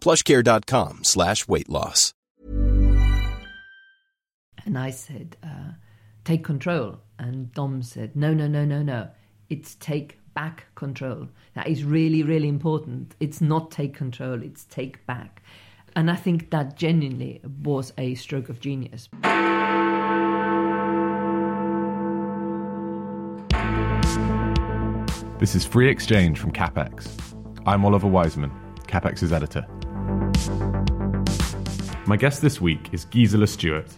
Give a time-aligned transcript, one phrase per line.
[0.00, 2.14] plushcare.com slash weight loss.
[4.64, 5.72] And I said, uh,
[6.24, 6.98] take control.
[7.18, 9.08] And Dom said, no, no, no, no, no.
[9.48, 11.28] It's take back control.
[11.54, 13.14] That is really, really important.
[13.20, 15.42] It's not take control, it's take back.
[15.96, 19.08] And I think that genuinely was a stroke of genius.
[25.40, 27.08] This is Free Exchange from CapX.
[27.66, 28.52] I'm Oliver Wiseman,
[28.86, 29.66] CapX's editor.
[32.06, 33.94] My guest this week is Gisela Stuart.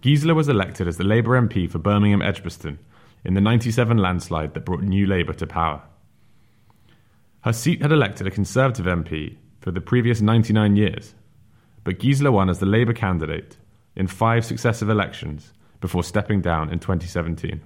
[0.00, 2.78] Gisela was elected as the Labour MP for Birmingham Edgbaston
[3.24, 5.82] in the 97 landslide that brought New Labour to power.
[7.42, 11.14] Her seat had elected a Conservative MP for the previous 99 years,
[11.84, 13.56] but Gisela won as the Labour candidate
[13.94, 17.60] in five successive elections before stepping down in 2017.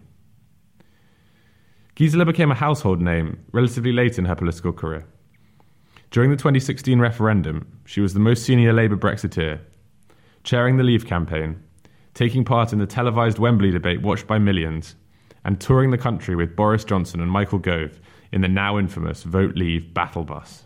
[1.94, 5.06] Gisela became a household name relatively late in her political career.
[6.14, 9.58] During the 2016 referendum, she was the most senior Labour Brexiteer,
[10.44, 11.60] chairing the Leave campaign,
[12.14, 14.94] taking part in the televised Wembley debate watched by millions,
[15.44, 17.98] and touring the country with Boris Johnson and Michael Gove
[18.30, 20.62] in the now infamous Vote Leave battle bus.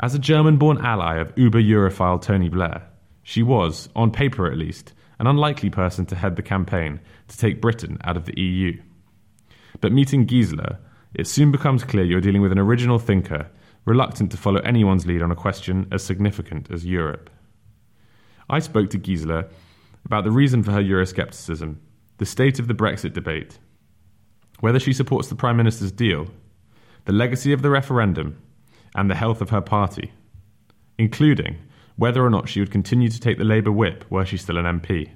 [0.00, 2.82] As a German born ally of uber Europhile Tony Blair,
[3.22, 6.98] she was, on paper at least, an unlikely person to head the campaign
[7.28, 8.76] to take Britain out of the EU.
[9.80, 10.80] But meeting Gisela,
[11.14, 13.50] it soon becomes clear you're dealing with an original thinker
[13.86, 17.30] reluctant to follow anyone's lead on a question as significant as Europe.
[18.50, 19.46] I spoke to Gisela
[20.04, 21.76] about the reason for her Euroscepticism,
[22.18, 23.58] the state of the Brexit debate,
[24.60, 26.26] whether she supports the Prime Minister's deal,
[27.04, 28.42] the legacy of the referendum,
[28.94, 30.12] and the health of her party,
[30.98, 31.58] including
[31.96, 34.80] whether or not she would continue to take the Labour whip were she still an
[34.80, 35.10] MP.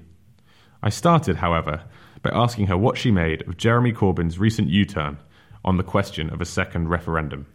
[0.81, 1.83] I started, however,
[2.21, 5.17] by asking her what she made of Jeremy Corbyn's recent U turn
[5.65, 7.45] on the question of a second referendum.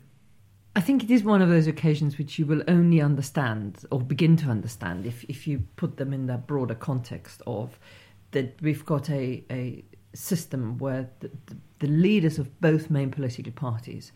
[0.76, 4.36] I think it is one of those occasions which you will only understand or begin
[4.36, 7.78] to understand if, if you put them in that broader context of
[8.32, 9.82] that we've got a, a
[10.12, 11.30] system where the,
[11.78, 14.12] the, leaders of both main political parties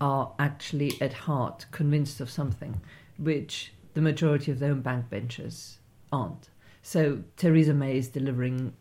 [0.00, 2.80] are actually at heart convinced of something
[3.18, 5.78] which the majority of their own backbenchers
[6.12, 6.48] aren't.
[6.82, 8.72] So Theresa May is delivering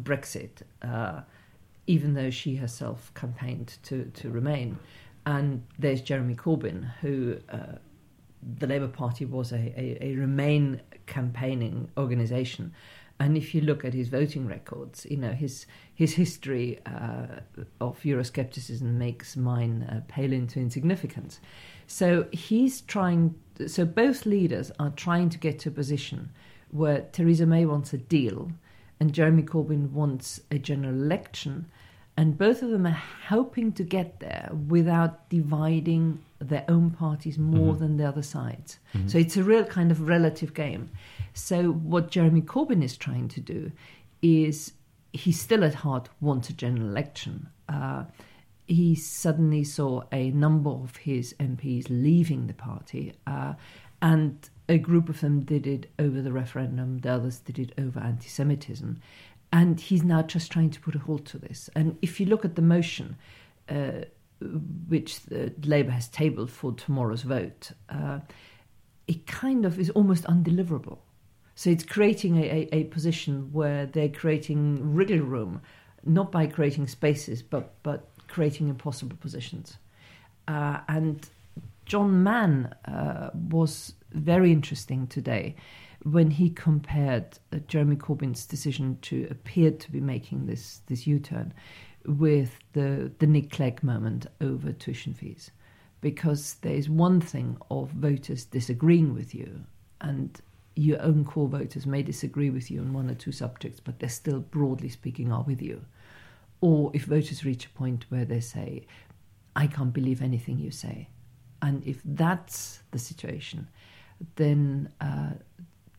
[0.00, 1.20] Brexit, uh,
[1.86, 4.78] even though she herself campaigned to, to remain.
[5.26, 7.78] And there's Jeremy Corbyn, who uh,
[8.58, 12.72] the Labour Party was a, a, a Remain campaigning organisation.
[13.18, 17.40] And if you look at his voting records, you know his his history uh,
[17.80, 21.40] of Euroscepticism makes mine uh, pale into insignificance.
[21.86, 23.34] So he's trying.
[23.66, 26.30] So both leaders are trying to get to a position
[26.70, 28.52] where Theresa May wants a deal,
[29.00, 31.66] and Jeremy Corbyn wants a general election,
[32.16, 37.72] and both of them are hoping to get there without dividing their own parties more
[37.72, 37.82] mm-hmm.
[37.82, 38.78] than the other sides.
[38.94, 39.08] Mm-hmm.
[39.08, 40.90] So it's a real kind of relative game.
[41.34, 43.72] So what Jeremy Corbyn is trying to do
[44.22, 44.72] is
[45.12, 47.48] he still at heart wants a general election.
[47.68, 48.04] Uh,
[48.66, 53.54] he suddenly saw a number of his MPs leaving the party, uh,
[54.02, 58.00] and a group of them did it over the referendum, the others did it over
[58.00, 59.00] anti Semitism.
[59.56, 61.70] And he's now just trying to put a halt to this.
[61.74, 63.16] And if you look at the motion,
[63.70, 64.02] uh,
[64.86, 65.20] which
[65.64, 68.18] Labour has tabled for tomorrow's vote, uh,
[69.08, 70.98] it kind of is almost undeliverable.
[71.54, 75.62] So it's creating a, a, a, position where they're creating wriggle room,
[76.04, 79.78] not by creating spaces, but, but creating impossible positions.
[80.46, 81.30] Uh, and
[81.86, 85.56] John Mann uh, was very interesting today
[86.04, 91.52] when he compared uh, Jeremy Corbyn's decision to appear to be making this this U-turn
[92.04, 95.50] with the the Nick Clegg moment over tuition fees,
[96.00, 99.64] because there is one thing of voters disagreeing with you,
[100.00, 100.40] and
[100.74, 104.08] your own core voters may disagree with you on one or two subjects, but they
[104.08, 105.82] still, broadly speaking, are with you.
[106.60, 108.86] Or if voters reach a point where they say,
[109.54, 111.08] I can't believe anything you say.
[111.62, 113.68] And if that's the situation,
[114.34, 115.30] then uh,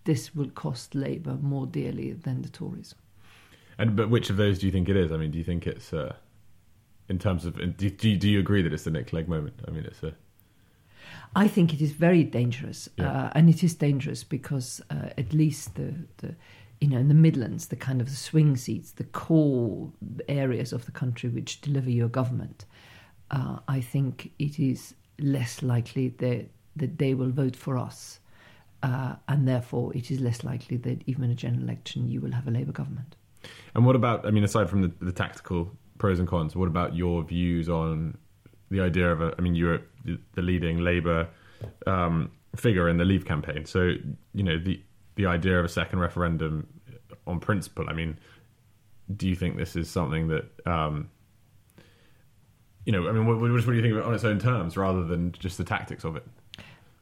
[0.07, 2.95] this will cost Labour more dearly than the Tories.
[3.77, 5.11] And but which of those do you think it is?
[5.11, 6.15] I mean, do you think it's uh,
[7.09, 9.61] in terms of do, do you, do you agree that it's the Nick Clegg moment?
[9.67, 10.13] I mean, it's a
[11.35, 13.11] I think it is very dangerous, Yeah.
[13.11, 16.35] uh, and it is dangerous because uh, at least the, the
[16.81, 19.91] you know in the Midlands, the kind of the swing seats, the core
[20.27, 22.65] areas of the country which deliver your government,
[23.31, 26.45] uh, I think it is less likely that
[26.75, 28.19] that they will vote for us,
[28.83, 32.31] uh, and therefore it is less likely that even in a general election you will
[32.31, 33.15] have a Labour government.
[33.75, 34.25] And what about?
[34.25, 38.17] I mean, aside from the, the tactical pros and cons, what about your views on
[38.69, 39.33] the idea of a?
[39.37, 41.29] I mean, you're the leading Labour
[41.85, 43.93] um, figure in the Leave campaign, so
[44.33, 44.81] you know the
[45.15, 46.67] the idea of a second referendum
[47.25, 47.85] on principle.
[47.89, 48.19] I mean,
[49.15, 50.45] do you think this is something that?
[50.65, 51.09] Um,
[52.85, 54.39] you know, I mean, what, what what do you think of it on its own
[54.39, 56.23] terms, rather than just the tactics of it?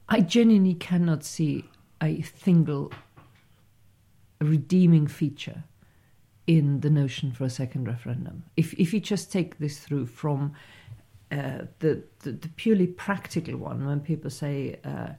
[0.09, 1.65] I genuinely cannot see
[2.01, 2.91] a single
[4.39, 5.63] redeeming feature
[6.47, 8.43] in the notion for a second referendum.
[8.55, 10.53] If if you just take this through from
[11.31, 15.13] uh, the, the the purely practical one, when people say uh,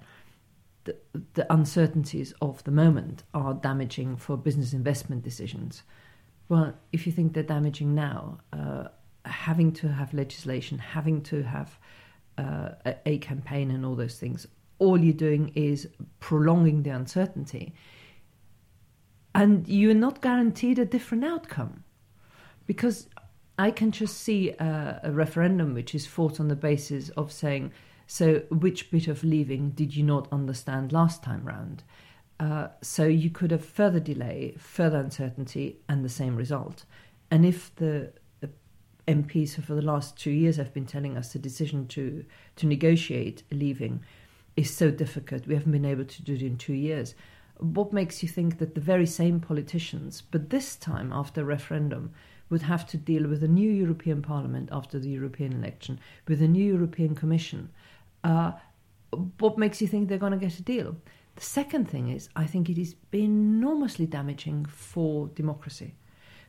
[1.34, 5.82] the uncertainties of the moment are damaging for business investment decisions,
[6.48, 8.84] well, if you think they're damaging now, uh,
[9.24, 11.76] having to have legislation, having to have
[12.38, 12.68] uh,
[13.04, 14.46] a campaign, and all those things,
[14.78, 15.88] all you're doing is
[16.20, 17.74] prolonging the uncertainty
[19.34, 21.84] and you're not guaranteed a different outcome
[22.66, 23.06] because
[23.58, 27.72] I can just see a, a, referendum which is fought on the basis of saying,
[28.06, 31.82] so which bit of leaving did you not understand last time round?
[32.40, 36.84] Uh, so you could have further delay, further uncertainty, and the same result.
[37.30, 38.12] And if the
[39.08, 42.24] MPs for the last two years have been telling us the decision to
[42.56, 44.02] to negotiate leaving
[44.56, 47.14] is so difficult, we haven't been able to do it in two years
[47.58, 52.12] what makes you think that the very same politicians, but this time after a referendum,
[52.48, 55.98] would have to deal with a new European Parliament after the European election,
[56.28, 57.68] with a new European Commission?
[58.22, 58.52] Uh,
[59.38, 60.96] what makes you think they're going to get a deal?
[61.34, 65.96] The second thing is, I think it is enormously damaging for democracy,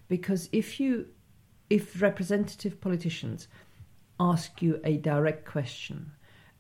[0.07, 1.07] because if you,
[1.69, 3.47] if representative politicians
[4.19, 6.11] ask you a direct question,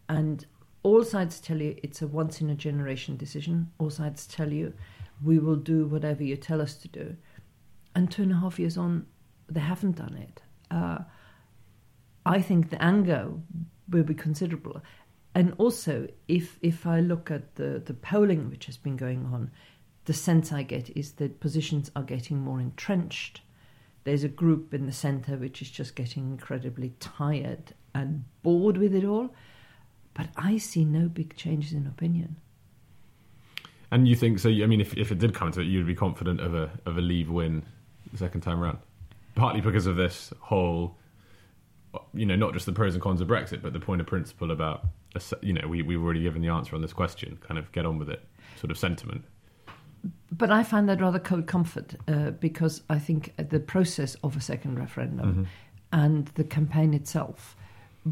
[0.09, 0.45] and
[0.83, 3.71] all sides tell you it's a once in a generation decision.
[3.79, 4.73] All sides tell you
[5.23, 7.15] we will do whatever you tell us to do.
[7.95, 9.07] And two and a half years on,
[9.49, 10.41] they haven't done it.
[10.69, 10.99] Uh,
[12.25, 13.31] I think the anger
[13.89, 14.81] will be considerable.
[15.33, 19.51] And also, if if I look at the, the polling which has been going on,
[20.05, 23.41] the sense I get is that positions are getting more entrenched.
[24.03, 28.95] There's a group in the centre which is just getting incredibly tired and bored with
[28.95, 29.33] it all.
[30.17, 32.37] But I see no big changes in opinion.
[33.91, 34.49] And you think so?
[34.49, 36.97] I mean, if if it did come to it, you'd be confident of a of
[36.97, 37.63] a leave win
[38.11, 38.79] the second time round,
[39.35, 40.97] partly because of this whole,
[42.13, 44.51] you know, not just the pros and cons of Brexit, but the point of principle
[44.51, 44.87] about,
[45.41, 47.37] you know, we we've already given the answer on this question.
[47.41, 48.23] Kind of get on with it,
[48.59, 49.23] sort of sentiment.
[50.31, 54.41] But I find that rather cold comfort uh, because I think the process of a
[54.41, 55.43] second referendum Mm-hmm.
[55.91, 57.56] and the campaign itself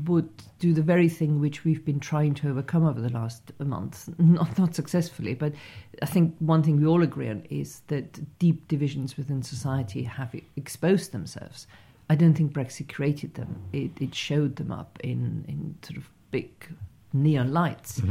[0.03, 4.09] would do the very thing which we've been trying to overcome over the last month,
[4.17, 5.33] not not successfully.
[5.33, 5.53] But
[6.01, 10.35] I think one thing we all agree on is that deep divisions within society have
[10.55, 11.67] exposed themselves.
[12.09, 16.09] I don't think Brexit created them; it, it showed them up in in sort of
[16.31, 16.51] big
[17.13, 18.01] neon lights.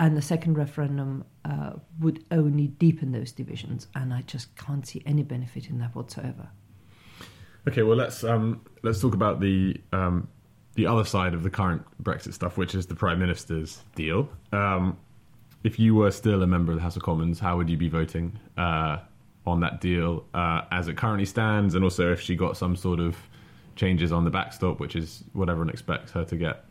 [0.00, 5.02] And the second referendum uh, would only deepen those divisions, and I just can't see
[5.04, 6.48] any benefit in that whatsoever.
[7.68, 10.28] Okay, well let's um, let's talk about the um,
[10.74, 14.28] the other side of the current Brexit stuff, which is the Prime Minister's deal.
[14.52, 14.96] Um,
[15.64, 17.88] if you were still a member of the House of Commons, how would you be
[17.88, 18.98] voting uh,
[19.46, 23.00] on that deal uh, as it currently stands, and also if she got some sort
[23.00, 23.16] of
[23.76, 26.64] changes on the backstop, which is what everyone expects her to get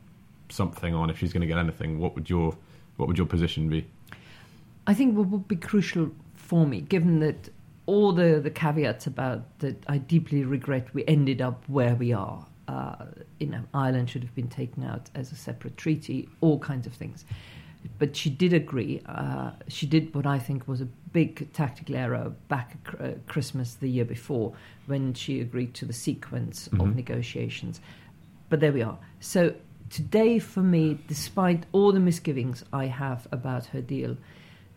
[0.50, 2.56] something on, if she's going to get anything, what would your
[2.98, 3.88] what would your position be?
[4.88, 7.50] I think what would be crucial for me, given that
[7.86, 12.46] all the, the caveats about that I deeply regret we ended up where we are.
[12.70, 13.06] Uh,
[13.42, 16.94] you know, Ireland should have been taken out as a separate treaty, all kinds of
[17.02, 17.20] things.
[17.98, 18.96] But she did agree.
[19.06, 23.68] Uh, she did what I think was a big tactical error back at uh, Christmas
[23.84, 24.50] the year before
[24.88, 27.82] when she agreed to the sequence of negotiations.
[28.50, 28.98] But there we are.
[29.20, 29.42] So
[29.90, 34.14] today, for me, despite all the misgivings I have about her deal,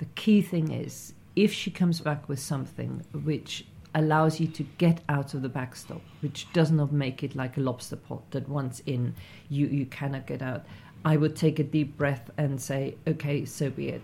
[0.02, 5.00] The key thing is if she comes back with something which allows you to get
[5.08, 8.80] out of the backstop, which does not make it like a lobster pot that once
[8.86, 9.14] in
[9.48, 10.64] you, you cannot get out.
[11.04, 14.02] I would take a deep breath and say, okay, so be it.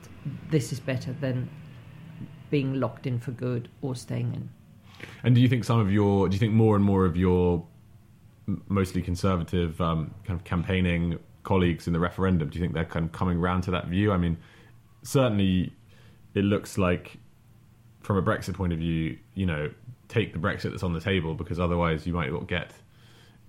[0.51, 1.49] This is better than
[2.51, 4.51] being locked in for good or staying in.
[5.23, 7.65] And do you think some of your, do you think more and more of your
[8.69, 13.07] mostly conservative um, kind of campaigning colleagues in the referendum, do you think they're kind
[13.07, 14.13] of coming around to that view?
[14.13, 14.37] I mean,
[15.03, 15.73] certainly
[16.35, 17.17] it looks like
[18.09, 19.71] from a Brexit point of view, you know,
[20.09, 22.73] take the Brexit that's on the table because otherwise you might not get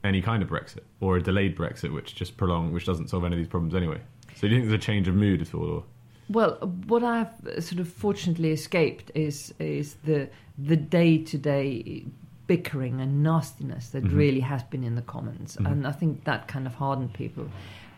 [0.04, 3.36] any kind of Brexit or a delayed Brexit, which just prolong, which doesn't solve any
[3.36, 4.02] of these problems anyway.
[4.36, 5.70] So do you think there's a change of mood at all?
[5.70, 5.84] Or?
[6.30, 6.56] Well,
[6.88, 7.32] what I've
[7.64, 12.04] sort of fortunately escaped is is the the day to day
[12.48, 14.18] bickering and nastiness that mm-hmm.
[14.18, 15.68] really has been in the Commons, mm-hmm.
[15.68, 17.48] and I think that kind of hardened people.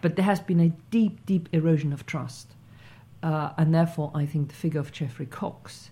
[0.02, 2.54] But there has been a deep, deep erosion of trust,
[3.24, 5.90] uh, and therefore I think the figure of Geoffrey Cox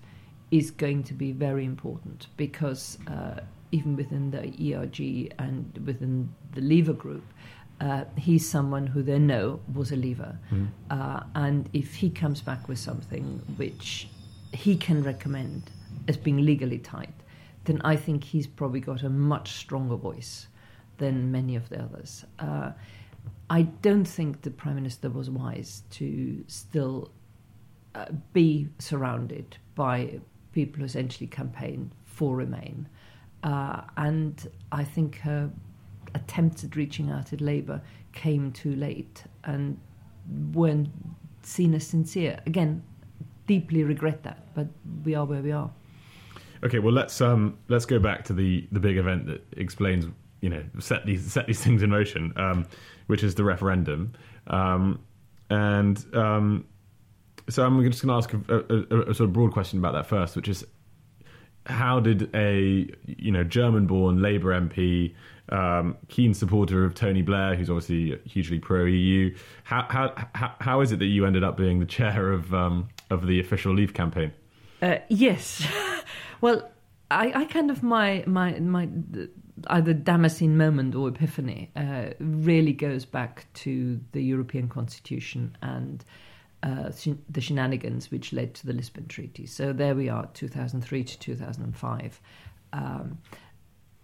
[0.51, 3.39] is going to be very important because uh,
[3.71, 7.23] even within the ERG and within the Leaver group,
[7.81, 10.37] uh, he's someone who they know was a Leaver.
[10.51, 10.67] Mm.
[10.89, 14.07] Uh, and if he comes back with something which
[14.51, 15.69] he can recommend
[16.07, 17.13] as being legally tight,
[17.65, 20.47] then I think he's probably got a much stronger voice
[20.97, 22.25] than many of the others.
[22.39, 22.71] Uh,
[23.49, 27.11] I don't think the Prime Minister was wise to still
[27.95, 30.19] uh, be surrounded by
[30.65, 32.85] people essentially campaign for Remain.
[33.43, 35.49] Uh, and I think her
[36.13, 39.79] attempts at reaching out at Labour came too late and
[40.53, 40.89] weren't
[41.43, 42.41] seen as sincere.
[42.45, 42.83] Again,
[43.47, 44.67] deeply regret that, but
[45.05, 45.71] we are where we are.
[46.61, 50.05] Okay, well let's um, let's go back to the the big event that explains
[50.41, 52.67] you know set these set these things in motion, um,
[53.07, 54.11] which is the referendum,
[54.47, 54.99] um,
[55.49, 56.65] and um,
[57.49, 60.05] so I'm just going to ask a, a, a, sort of broad question about that
[60.05, 60.65] first, which is
[61.65, 65.13] how did a you know German-born Labour MP,
[65.49, 70.91] um, keen supporter of Tony Blair, who's obviously hugely pro EU, how, how how is
[70.91, 74.31] it that you ended up being the chair of um, of the official Leave campaign?
[74.81, 75.67] Uh, yes,
[76.41, 76.69] well,
[77.11, 78.87] I, I, kind of my my my
[79.67, 86.05] either Damascene moment or epiphany uh, really goes back to the European Constitution and
[86.63, 86.91] uh,
[87.29, 89.45] the shenanigans which led to the Lisbon Treaty.
[89.45, 92.21] So there we are, 2003 to 2005.
[92.73, 93.19] Um,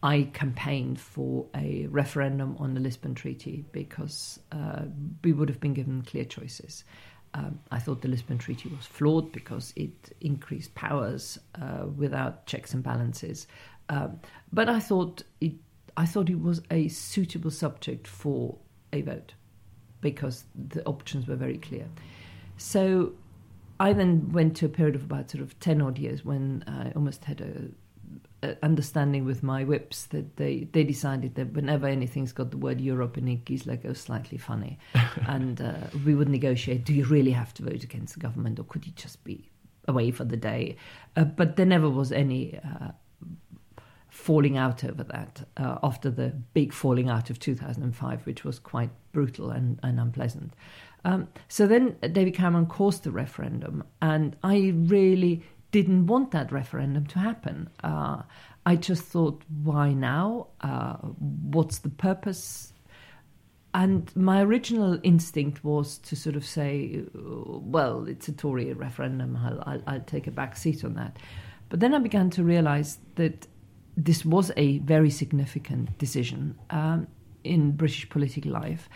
[0.02, 4.84] I campaigned for a referendum on the Lisbon Treaty because uh,
[5.24, 6.84] we would have been given clear choices.
[7.34, 12.74] Um, I thought the Lisbon Treaty was flawed because it increased powers uh, without checks
[12.74, 13.48] and balances.
[13.90, 14.20] Um,
[14.54, 15.54] but I thought it,
[15.98, 18.58] I thought it was a suitable subject for
[18.94, 19.34] a vote
[20.02, 21.88] because the options were very clear.
[22.58, 23.14] So
[23.80, 26.92] I then went to a period of about sort of 10 odd years when I
[26.96, 32.32] almost had a, a, understanding with my whips that they, they decided that whenever anything's
[32.32, 34.80] got the word Europe in it, Gisela goes slightly funny.
[35.28, 35.74] and uh,
[36.06, 38.94] we would negotiate do you really have to vote against the government or could you
[38.96, 39.50] just be
[39.88, 40.78] away for the day?
[41.18, 42.60] Uh, but there never was any.
[42.60, 42.92] Uh,
[44.16, 48.90] falling out over that uh, after the big falling out of 2005, which was quite
[49.12, 50.54] brutal and, and unpleasant.
[51.06, 57.06] Um, so then David Cameron caused the referendum, and I really didn't want that referendum
[57.06, 57.70] to happen.
[57.84, 58.24] Uh,
[58.66, 60.48] I just thought, why now?
[60.62, 62.74] Uh, what's the purpose?
[63.76, 69.62] And my original instinct was to sort of say, well, it's a Tory referendum, I'll,
[69.66, 71.18] I'll, I'll take a back seat on that.
[71.70, 73.48] But then I began to realize that
[73.98, 77.08] this was a very significant decision um,
[77.44, 78.90] in British political life.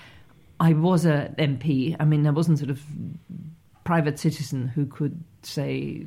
[0.60, 1.96] I was an MP.
[2.00, 2.82] I mean, I wasn't sort of
[3.84, 6.06] private citizen who could say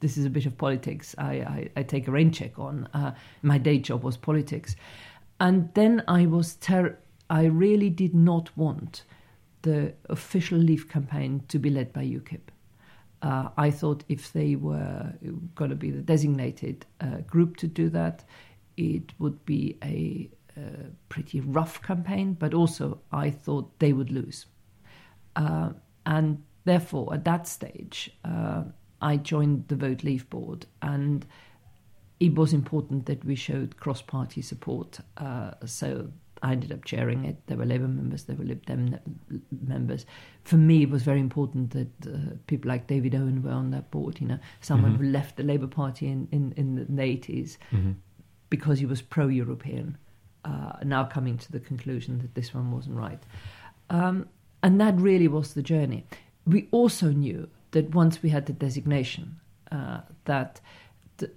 [0.00, 1.14] this is a bit of politics.
[1.16, 2.88] I, I, I take a rain check on.
[2.92, 4.76] Uh, my day job was politics,
[5.40, 6.98] and then I was ter-
[7.30, 9.04] I really did not want
[9.62, 12.40] the official Leave campaign to be led by UKIP.
[13.22, 15.14] Uh, I thought if they were
[15.54, 18.24] going to be the designated uh, group to do that,
[18.76, 24.46] it would be a a pretty rough campaign, but also I thought they would lose.
[25.36, 25.70] Uh,
[26.06, 28.64] and therefore, at that stage, uh,
[29.00, 31.26] I joined the Vote Leave board, and
[32.20, 35.00] it was important that we showed cross party support.
[35.16, 36.08] Uh, so
[36.42, 37.36] I ended up chairing it.
[37.46, 38.98] There were Labour members, there were Lib Dem
[39.66, 40.04] members.
[40.44, 43.90] For me, it was very important that uh, people like David Owen were on that
[43.90, 44.20] board.
[44.20, 45.04] You know, someone mm-hmm.
[45.04, 47.92] who left the Labour Party in, in, in the 80s mm-hmm.
[48.50, 49.96] because he was pro European
[50.44, 53.22] uh, now coming to the conclusion that this one wasn't right.
[53.90, 54.28] Um,
[54.62, 56.06] and that really was the journey.
[56.46, 59.40] We also knew that once we had the designation,
[59.72, 60.60] uh, that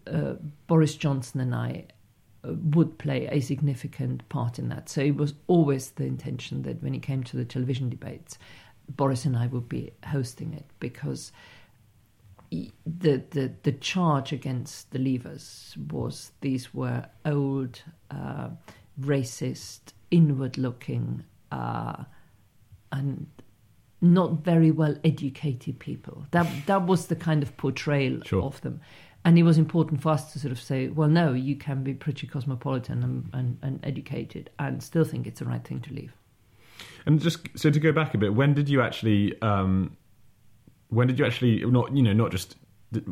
[0.07, 0.33] uh,
[0.67, 1.85] Boris Johnson and I
[2.43, 4.89] uh, would play a significant part in that.
[4.89, 8.37] So it was always the intention that when it came to the television debates,
[8.89, 11.31] Boris and I would be hosting it because
[12.49, 12.71] the
[13.31, 18.49] the, the charge against the leavers was these were old, uh,
[18.99, 22.03] racist, inward-looking, uh,
[22.91, 23.27] and
[24.01, 26.25] not very well educated people.
[26.31, 28.43] That that was the kind of portrayal Sure.
[28.43, 28.81] of them.
[29.25, 31.93] And it was important for us to sort of say, well, no, you can be
[31.93, 36.13] pretty cosmopolitan and, and, and educated and still think it's the right thing to leave.
[37.05, 39.39] And just so to go back a bit, when did you actually?
[39.41, 39.97] Um,
[40.89, 42.55] when did you actually not you know not just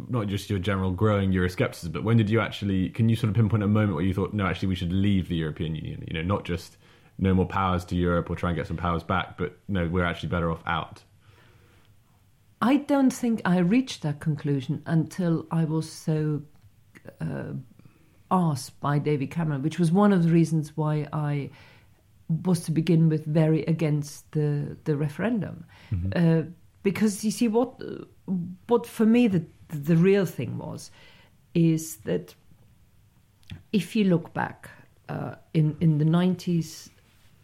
[0.10, 2.89] not just your general growing Euroscepticism, but when did you actually?
[2.89, 5.27] Can you sort of pinpoint a moment where you thought, no, actually, we should leave
[5.27, 6.03] the European Union?
[6.08, 6.77] You know, not just
[7.17, 10.05] no more powers to Europe or try and get some powers back, but no, we're
[10.05, 11.03] actually better off out.
[12.62, 16.41] I don't think I reached that conclusion until I was so
[17.22, 17.53] uh,
[18.32, 21.51] asked by David Cameron, which was one of the reasons why I
[22.44, 25.65] was to begin with very against the the referendum,
[26.15, 26.41] uh,
[26.82, 27.79] because you see what
[28.67, 30.91] what for me the the real thing was
[31.53, 32.36] is that
[33.72, 34.69] if you look back
[35.10, 36.89] uh, in in the nineties,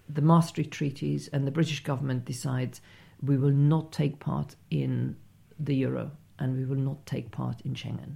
[0.09, 2.81] the Maastricht treaties and the British government decides
[3.21, 5.15] we will not take part in
[5.59, 8.15] the euro and we will not take part in Schengen.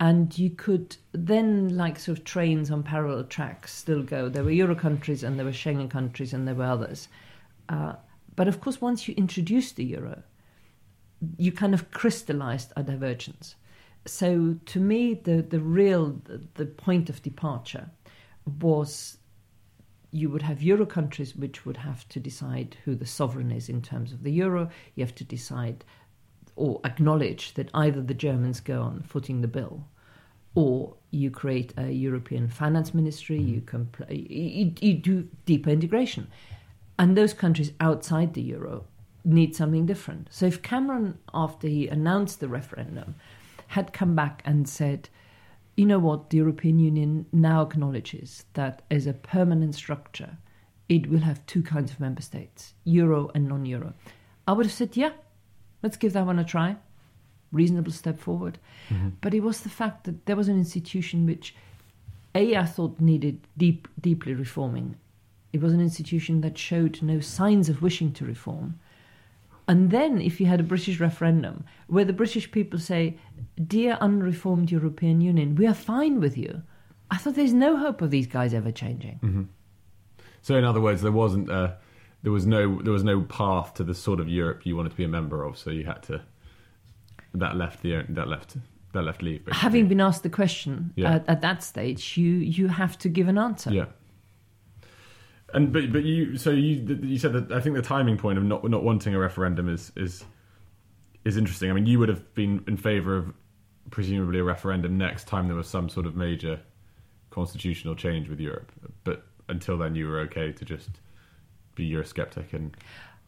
[0.00, 4.28] And you could then, like sort of trains on parallel tracks, still go.
[4.28, 7.08] There were euro countries and there were Schengen countries and there were others.
[7.68, 7.94] Uh,
[8.34, 10.22] but of course, once you introduce the euro,
[11.36, 13.56] you kind of crystallized a divergence.
[14.06, 17.90] So to me, the, the real the, the point of departure
[18.60, 19.18] was
[20.10, 23.82] you would have euro countries which would have to decide who the sovereign is in
[23.82, 24.70] terms of the euro.
[24.94, 25.84] You have to decide
[26.56, 29.88] or acknowledge that either the Germans go on footing the bill
[30.54, 33.54] or you create a European finance ministry, mm-hmm.
[33.54, 36.28] you, compl- you, you do deeper integration.
[36.98, 38.84] And those countries outside the euro
[39.24, 40.28] need something different.
[40.30, 43.14] So if Cameron, after he announced the referendum,
[43.68, 45.08] had come back and said,
[45.76, 50.36] you know what, the European Union now acknowledges that as a permanent structure,
[50.88, 53.94] it will have two kinds of member states, euro and non euro.
[54.46, 55.12] I would have said, yeah,
[55.82, 56.76] let's give that one a try.
[57.50, 58.58] Reasonable step forward.
[58.90, 59.10] Mm-hmm.
[59.20, 61.54] But it was the fact that there was an institution which,
[62.34, 64.96] A, I thought needed deep, deeply reforming.
[65.52, 68.78] It was an institution that showed no signs of wishing to reform.
[69.66, 73.18] And then, if you had a British referendum where the British people say,
[73.66, 76.62] Dear unreformed European Union, we are fine with you,
[77.10, 79.20] I thought there's no hope of these guys ever changing.
[79.22, 79.42] Mm-hmm.
[80.42, 81.76] So, in other words, there wasn't a,
[82.22, 84.96] there was no there was no path to the sort of Europe you wanted to
[84.96, 85.56] be a member of.
[85.56, 86.22] So you had to
[87.34, 88.56] that left the that left
[88.92, 89.44] that left leave.
[89.44, 89.60] basically.
[89.60, 91.14] Having been asked the question Yeah.
[91.16, 93.72] at, at that stage, you, you have to give an answer.
[93.72, 93.86] Yeah.
[95.54, 98.44] And but but you so you you said that I think the timing point of
[98.44, 100.24] not not wanting a referendum is is
[101.24, 101.70] is interesting.
[101.70, 103.32] I mean, you would have been in favour of
[103.90, 106.60] presumably a referendum next time there was some sort of major
[107.30, 108.72] constitutional change with Europe,
[109.04, 110.90] but until then you were okay to just
[111.76, 112.76] be Eurosceptic and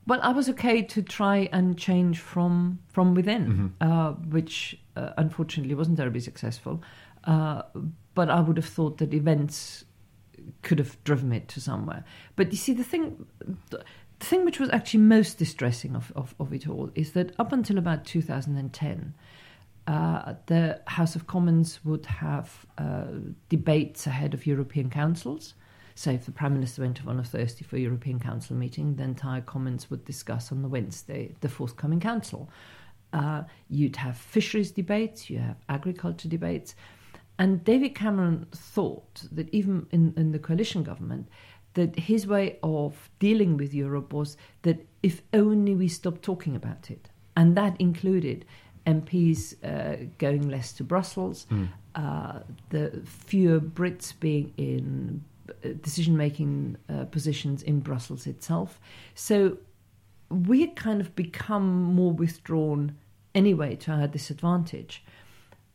[0.06, 5.74] Well, I was okay to try and change from from within, uh, which uh, unfortunately
[5.74, 6.82] wasn't terribly successful.
[7.24, 7.62] Uh,
[8.14, 9.84] but I would have thought that events
[10.62, 12.04] could have driven it to somewhere.
[12.36, 13.26] But you see, the thing,
[13.70, 13.82] the
[14.20, 17.78] thing which was actually most distressing of, of, of it all is that up until
[17.78, 19.14] about 2010,
[19.86, 23.04] uh, the House of Commons would have uh,
[23.48, 25.54] debates ahead of European councils.
[25.94, 29.04] So, if the Prime Minister went on a Thursday for a European Council meeting, the
[29.04, 32.50] entire Commons would discuss on the Wednesday the forthcoming Council.
[33.12, 36.74] Uh, you'd have fisheries debates, you have agriculture debates.
[37.38, 41.28] And David Cameron thought that even in, in the coalition government,
[41.74, 46.90] that his way of dealing with Europe was that if only we stopped talking about
[46.90, 47.10] it.
[47.36, 48.46] And that included
[48.86, 51.46] MPs uh, going less to Brussels,
[51.94, 55.22] uh, the fewer Brits being in
[55.82, 58.80] decision making uh, positions in Brussels itself.
[59.14, 59.58] So
[60.28, 62.96] we had kind of become more withdrawn
[63.34, 65.04] anyway to our disadvantage.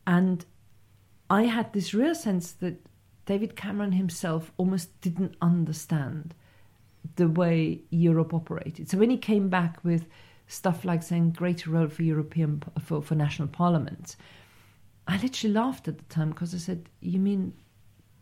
[0.07, 0.45] And
[1.31, 2.85] I had this real sense that
[3.25, 6.35] David Cameron himself almost didn't understand
[7.15, 8.89] the way Europe operated.
[8.89, 10.07] So when he came back with
[10.47, 14.17] stuff like saying greater role for European for, for national parliaments,
[15.07, 17.53] I literally laughed at the time because I said, "You mean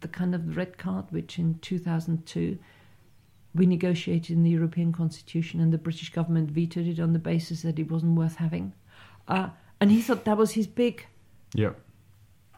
[0.02, 2.60] the kind of red card which in 2002
[3.56, 7.64] we negotiated in the European Constitution and the British government vetoed it on the basis
[7.64, 8.74] that it wasn't worth having?"
[9.28, 9.50] Uh,
[9.82, 11.08] and he thought that was his big.
[11.56, 11.74] Yeah.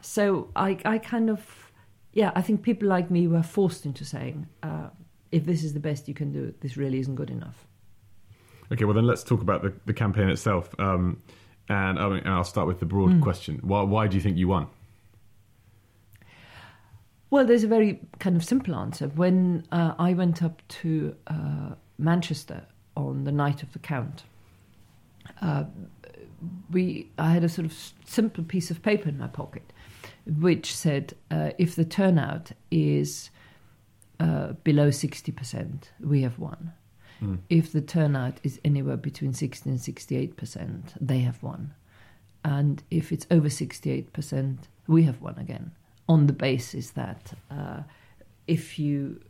[0.02, 1.72] So I, I kind of,
[2.12, 4.88] yeah, I think people like me were forced into saying, uh,
[5.30, 7.66] if this is the best you can do, this really isn't good enough.
[8.70, 10.74] Okay, well then let's talk about the, the campaign itself.
[10.78, 11.22] Um,
[11.68, 13.22] and I mean, I'll start with the broad Mm.
[13.22, 13.60] question.
[13.62, 14.66] Why, why do you think you won?
[17.30, 19.08] Well, there's a very kind of simple answer.
[19.08, 24.24] When uh, I went up to uh, Manchester on the night of the count,
[25.40, 25.64] uh,
[26.70, 27.72] we I had a sort of
[28.04, 29.71] simple piece of paper in my pocket,
[30.26, 33.30] which said, uh, "If the turnout is
[34.20, 36.72] uh, below sixty percent, we have won.
[37.48, 41.72] If the turnout is anywhere between sixty and sixty-eight percent, they have won,
[42.44, 45.70] and if it's over sixty-eight percent, we have won again."
[46.08, 47.82] On the basis that uh,
[48.48, 49.20] if you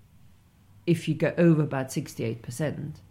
[0.87, 3.03] if you go over about sixty-eight percent,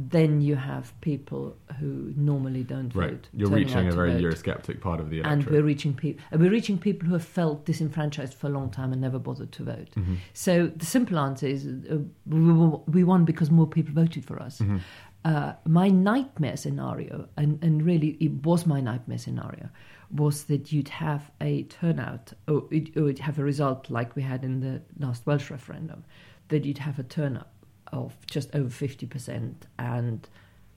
[0.00, 3.10] then you have people who normally don't Right.
[3.10, 3.28] vote.
[3.32, 4.22] You're reaching a very vote.
[4.22, 5.46] Eurosceptic part of the electorate.
[5.46, 6.22] and we're reaching people.
[6.30, 9.50] And we're reaching people who have felt disenfranchised for a long time and never bothered
[9.52, 9.90] to vote.
[9.96, 10.14] Mm-hmm.
[10.34, 12.38] So the simple answer is uh, we,
[12.86, 14.60] we won because more people voted for us.
[14.60, 14.76] Mm-hmm.
[15.24, 19.68] Uh, my nightmare scenario, and, and really it was my nightmare scenario,
[20.12, 24.22] was that you'd have a turnout, or it- or you'd have a result like we
[24.22, 26.04] had in the last Welsh referendum,
[26.48, 27.48] that you'd have a turnout
[27.92, 30.28] of just over 50% and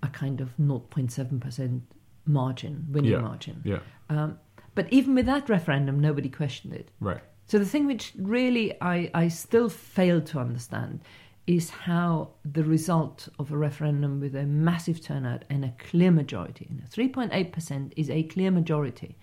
[0.03, 1.81] a kind of 0.7%
[2.25, 3.19] margin, winning yeah.
[3.19, 3.61] margin.
[3.63, 3.79] Yeah.
[4.09, 4.39] Um,
[4.75, 6.89] but even with that referendum, nobody questioned it.
[6.99, 7.21] Right.
[7.45, 11.01] So the thing which really I, I still fail to understand
[11.47, 16.67] is how the result of a referendum with a massive turnout and a clear majority,
[16.69, 19.17] and 3.8% is a clear majority,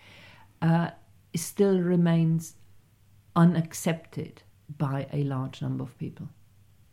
[0.61, 0.91] uh,
[1.35, 2.55] still remains
[3.37, 4.43] unaccepted
[4.77, 6.29] by a large number of people.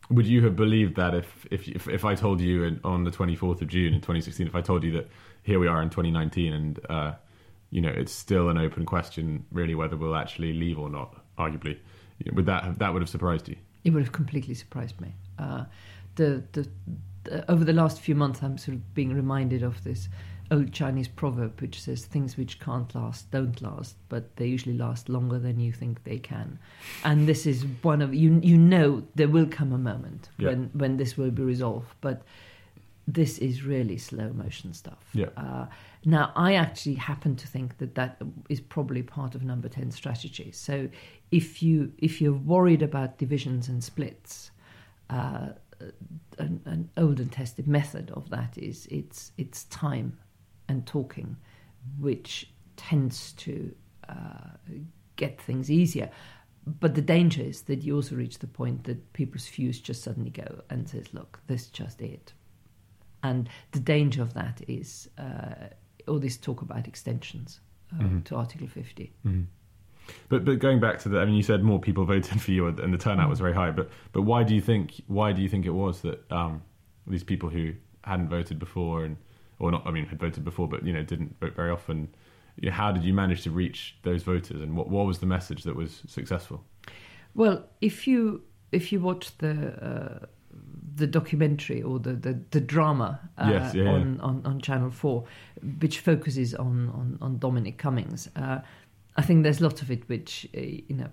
[0.09, 3.11] Would you have believed that if if if, if I told you in, on the
[3.11, 5.09] 24th of June in 2016, if I told you that
[5.43, 7.13] here we are in 2019 and uh,
[7.71, 11.23] you know it's still an open question, really whether we'll actually leave or not?
[11.37, 11.77] Arguably,
[12.33, 13.55] would that have, that would have surprised you?
[13.83, 15.15] It would have completely surprised me.
[15.37, 15.65] Uh,
[16.15, 16.67] the, the,
[17.23, 20.07] the over the last few months, I'm sort of being reminded of this
[20.51, 25.09] old Chinese proverb which says things which can't last don't last, but they usually last
[25.09, 26.59] longer than you think they can.
[27.03, 28.39] And this is one of you.
[28.43, 30.49] You know there will come a moment Yeah.
[30.49, 32.23] when when this will be resolved, but
[33.07, 35.03] this is really slow motion stuff.
[35.13, 35.27] Yeah.
[35.37, 35.67] Uh,
[36.05, 40.51] now, I actually happen to think that that is probably part of number 10 strategy.
[40.51, 40.89] So
[41.31, 44.49] if, you, if you're worried about divisions and splits,
[45.11, 45.49] uh,
[46.39, 50.17] an, an old and tested method of that is it's, it's time
[50.67, 51.37] and talking,
[51.99, 53.73] which tends to
[54.09, 54.49] uh,
[55.15, 56.09] get things easier.
[56.67, 60.31] But the danger is that you also reach the point that people's views just suddenly
[60.31, 62.33] go and says, look, this is just it.
[63.21, 65.67] And the danger of that is uh,
[66.07, 67.59] all this talk about extensions
[67.93, 69.13] uh, to Article 50.
[70.29, 72.67] But but going back to the, I mean, you said more people voted for you,
[72.67, 73.71] and the turnout was very high.
[73.71, 76.61] But but why do you think why do you think it was that um,
[77.07, 77.73] these people who
[78.03, 79.17] hadn't voted before and
[79.59, 82.13] or not, I mean, had voted before, but you know, didn't vote very often.
[82.57, 85.25] You know, how did you manage to reach those voters, and what what was the
[85.25, 86.63] message that was successful?
[87.33, 90.25] Well, if you if you watch the uh,
[90.95, 93.89] the documentary or the the, the drama uh, Yes, yeah, yeah.
[93.89, 95.25] on, on on Channel Four,
[95.79, 98.59] which focuses on on, on Dominic Cummings, uh,
[99.17, 101.09] I think there's lots of it which uh, you know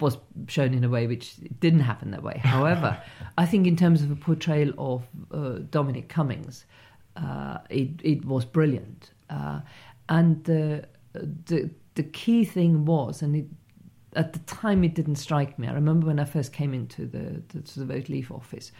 [0.00, 2.38] was shown in a way which didn't happen that way.
[2.42, 3.00] However,
[3.38, 6.64] I think in terms of a portrayal of uh, Dominic Cummings,
[7.16, 9.60] uh, it it was brilliant, uh,
[10.08, 13.46] and the the the key thing was, and it,
[14.14, 15.68] at the time it didn't strike me.
[15.68, 18.72] I remember when I first came into the the, to the Vote Leave office,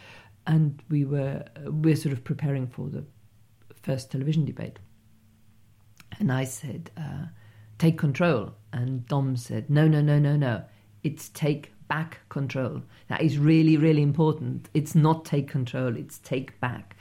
[0.47, 3.05] and we were we were sort of preparing for the
[3.83, 4.79] first television debate,
[6.19, 7.27] and I said, uh,
[7.79, 10.65] "Take control," and Dom said, "No, no, no, no, no.
[11.03, 12.83] It's take back control.
[13.09, 14.69] That is really, really important.
[14.73, 15.97] It's not take control.
[15.97, 16.97] It's take back."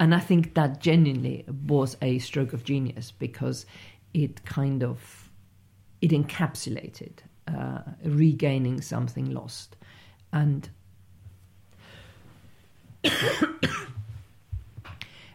[0.00, 3.66] And I think that genuinely was a stroke of genius because
[4.14, 5.30] it kind of
[6.00, 9.76] it encapsulated uh, regaining something lost,
[10.32, 10.68] and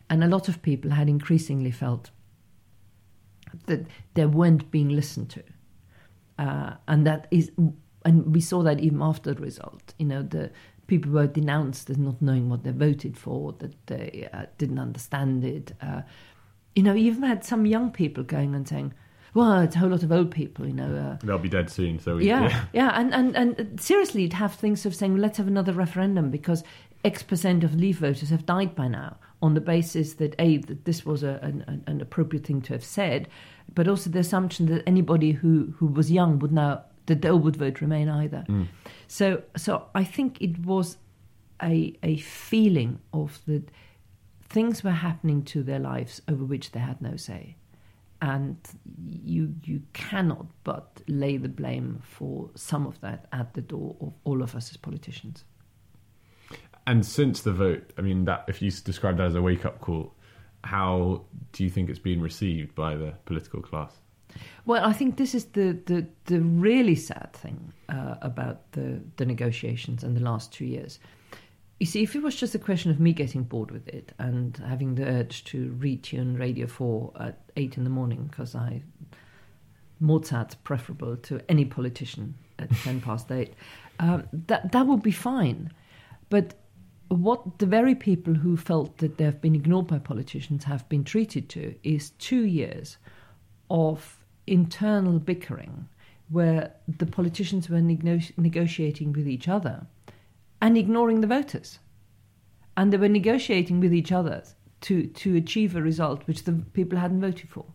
[0.09, 2.11] and a lot of people had increasingly felt
[3.65, 5.43] that they weren't being listened to,
[6.37, 7.51] uh, and that is,
[8.05, 9.93] and we saw that even after the result.
[9.97, 10.51] You know, the
[10.87, 15.43] people were denounced as not knowing what they voted for, that they uh, didn't understand
[15.43, 15.73] it.
[15.81, 16.01] Uh,
[16.75, 18.93] you know, you even had some young people going and saying,
[19.33, 20.95] "Well, it's a whole lot of old people." You know.
[20.95, 21.99] Uh, They'll be dead soon.
[21.99, 25.47] So we, yeah, yeah, and, and and seriously, you'd have things of saying, let's have
[25.47, 26.63] another referendum because
[27.03, 29.17] X percent of Leave voters have died by now.
[29.41, 32.83] on the basis that a that this was a, an, an appropriate thing to have
[32.83, 33.27] said,
[33.73, 37.55] but also the assumption that anybody who, who was young would now that they would
[37.55, 38.45] vote Remain either.
[38.47, 38.67] Mm.
[39.07, 40.97] So so I think it was
[41.61, 43.71] a a feeling of that
[44.49, 47.55] things were happening to their lives over which they had no say.
[48.21, 48.57] And
[49.05, 54.13] you you cannot but lay the blame for some of that at the door of
[54.23, 55.45] all of us as politicians.
[56.85, 59.81] And since the vote, I mean, that if you describe that as a wake up
[59.81, 60.13] call,
[60.63, 63.93] how do you think it's been received by the political class?
[64.65, 69.25] Well, I think this is the, the, the really sad thing uh, about the, the
[69.25, 70.99] negotiations in the last two years.
[71.79, 74.57] You see, if it was just a question of me getting bored with it and
[74.57, 78.81] having the urge to retune Radio 4 at 8 in the morning because I
[79.99, 83.53] Mozart's preferable to any politician at 10 past 8,
[83.99, 85.71] um, that, that would be fine.
[86.29, 86.55] But
[87.09, 91.49] what the very people who felt that they've been ignored by politicians have been treated
[91.49, 92.97] to is two years
[93.69, 95.87] of internal bickering
[96.29, 99.87] where the politicians were nego- negotiating with each other
[100.61, 101.79] and ignoring the voters.
[102.75, 104.43] And they were negotiating with each other
[104.81, 107.65] to, to achieve a result which the people hadn't voted for.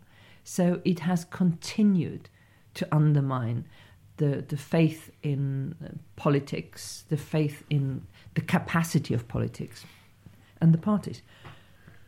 [0.43, 2.29] So it has continued
[2.75, 3.65] to undermine
[4.17, 9.85] the, the faith in uh, politics, the faith in the capacity of politics
[10.61, 11.21] and the parties.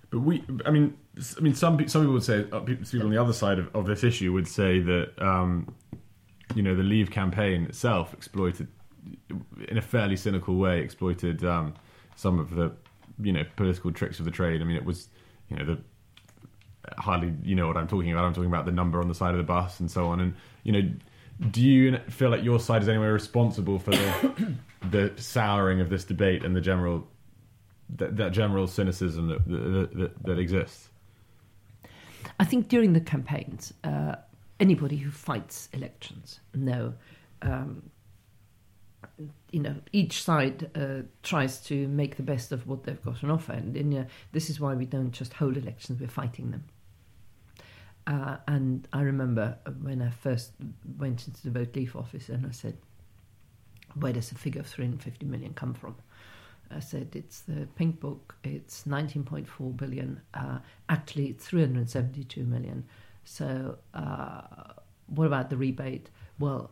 [0.09, 0.95] But we, I mean,
[1.37, 3.85] I mean, some some people would say, uh, people on the other side of, of
[3.85, 5.73] this issue would say that, um,
[6.55, 8.67] you know, the Leave campaign itself exploited,
[9.67, 11.73] in a fairly cynical way, exploited um,
[12.15, 12.71] some of the,
[13.19, 14.61] you know, political tricks of the trade.
[14.61, 15.09] I mean, it was,
[15.49, 15.79] you know, the
[16.97, 18.25] hardly, you know, what I'm talking about.
[18.25, 20.19] I'm talking about the number on the side of the bus and so on.
[20.19, 20.89] And you know,
[21.51, 24.55] do you feel like your side is anywhere responsible for the
[24.89, 27.07] the souring of this debate and the general
[27.97, 30.89] that, that general cynicism that that, that that, exists?
[32.39, 34.15] I think during the campaigns, uh,
[34.59, 36.93] anybody who fights elections know.
[37.41, 37.89] Um,
[39.51, 43.31] you know, each side uh, tries to make the best of what they've got on
[43.31, 46.63] offer, and, and uh, this is why we don't just hold elections; we're fighting them.
[48.07, 50.51] Uh, and I remember when I first
[50.97, 52.77] went into the Vote Leave office and I said,
[53.95, 55.95] Where does the figure of 350 million come from?
[56.69, 62.85] I said, It's the pink book, it's 19.4 billion, uh, actually, it's 372 million.
[63.23, 64.41] So, uh,
[65.07, 66.09] what about the rebate?
[66.37, 66.71] Well,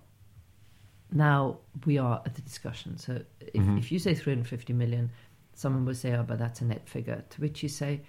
[1.12, 2.98] now we are at the discussion.
[2.98, 3.78] So, if, mm-hmm.
[3.78, 5.12] if you say 350 million,
[5.56, 7.24] someone will say, Oh, but that's a net figure.
[7.28, 8.02] To which you say,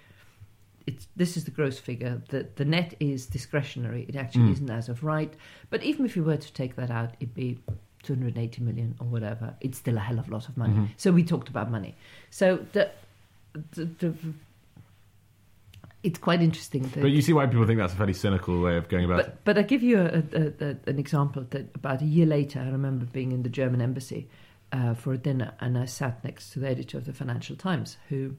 [0.87, 2.21] it's this is the gross figure.
[2.29, 4.05] The the net is discretionary.
[4.07, 4.53] It actually mm.
[4.53, 5.33] isn't as of right.
[5.69, 7.59] But even if you were to take that out, it'd be
[8.03, 9.55] 280 million or whatever.
[9.61, 10.73] It's still a hell of a lot of money.
[10.73, 10.85] Mm-hmm.
[10.97, 11.95] So we talked about money.
[12.29, 12.91] So the,
[13.71, 14.15] the, the
[16.03, 16.83] it's quite interesting.
[16.83, 19.17] That, but you see why people think that's a fairly cynical way of going about
[19.17, 19.37] but, it.
[19.43, 22.69] But I give you a, a, a, an example that about a year later, I
[22.69, 24.29] remember being in the German embassy
[24.71, 27.97] uh, for a dinner, and I sat next to the editor of the Financial Times,
[28.09, 28.35] who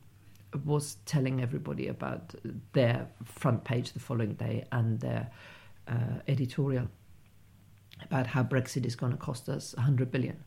[0.64, 2.34] was telling everybody about
[2.72, 5.30] their front page the following day and their
[5.88, 6.88] uh, editorial
[8.02, 10.42] about how Brexit is going to cost us 100 billion.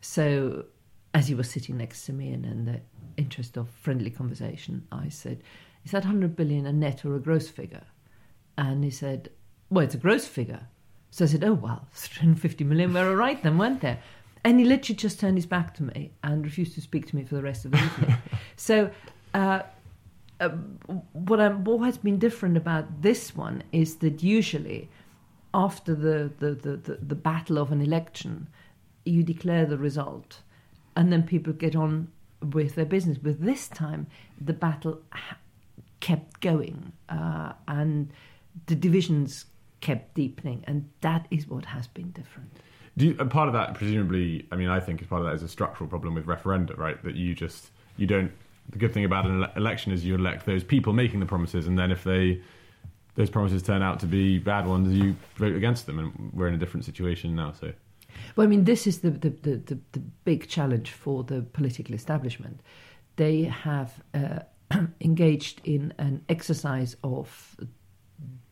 [0.00, 0.66] So,
[1.14, 2.80] as he was sitting next to me and in the
[3.16, 5.42] interest of friendly conversation, I said,
[5.84, 7.84] Is that 100 billion a net or a gross figure?
[8.58, 9.30] And he said,
[9.70, 10.66] Well, it's a gross figure.
[11.10, 13.98] So I said, Oh, well, 350 million were all right then, weren't there?
[14.44, 17.22] And he literally just turned his back to me and refused to speak to me
[17.24, 18.16] for the rest of the evening.
[18.56, 18.90] so
[19.34, 19.62] uh,
[20.40, 20.48] uh,
[21.12, 24.88] what, I'm, what has been different about this one is that usually
[25.54, 28.48] after the, the, the, the, the battle of an election,
[29.04, 30.40] you declare the result
[30.96, 32.08] and then people get on
[32.52, 33.18] with their business.
[33.18, 34.06] But this time,
[34.40, 35.38] the battle ha-
[36.00, 38.10] kept going uh, and
[38.66, 39.46] the divisions
[39.80, 42.50] kept deepening, and that is what has been different.
[42.96, 45.48] Do you, part of that, presumably, I mean, I think part of that is a
[45.48, 47.02] structural problem with referenda, right?
[47.02, 48.32] That you just you don't
[48.72, 51.78] the good thing about an election is you elect those people making the promises, and
[51.78, 52.42] then if they
[53.14, 56.54] those promises turn out to be bad ones, you vote against them, and we're in
[56.54, 57.52] a different situation now.
[57.52, 57.72] So,
[58.34, 61.94] well, I mean, this is the the, the, the, the big challenge for the political
[61.94, 62.60] establishment.
[63.16, 64.40] They have uh,
[65.00, 67.56] engaged in an exercise of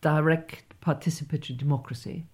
[0.02, 2.26] direct participatory democracy,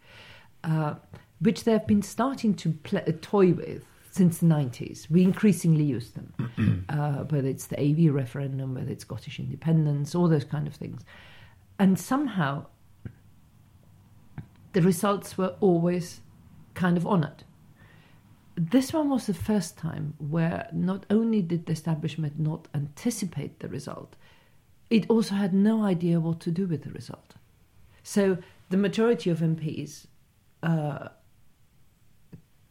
[0.64, 0.94] uh,
[1.38, 3.84] which they have been starting to play, toy with
[4.16, 5.10] since the 90s.
[5.10, 10.28] We increasingly use them, uh, whether it's the AV referendum, whether it's Scottish independence, all
[10.28, 11.02] those kind of things.
[11.78, 12.66] And somehow
[14.72, 16.20] the results were always
[16.74, 17.44] kind of honoured.
[18.56, 23.68] This one was the first time where not only did the establishment not anticipate the
[23.68, 24.16] result,
[24.88, 27.34] it also had no idea what to do with the result.
[28.02, 28.38] So
[28.70, 30.06] the majority of MPs
[30.62, 31.08] uh,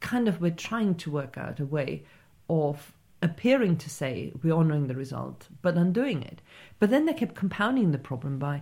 [0.05, 2.03] kind of were trying to work out a way
[2.47, 6.41] of appearing to say we're honouring the result, but undoing it.
[6.79, 8.61] But then they kept compounding the problem by,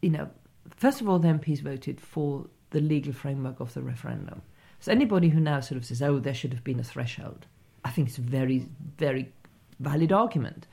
[0.00, 0.30] you know,
[0.76, 4.40] first of all, the MPs voted for the legal framework of the referendum.
[4.80, 7.46] So anybody who now sort of says, oh, there should have been a threshold,
[7.84, 9.30] I think it's a very, very
[9.80, 10.66] valid argument.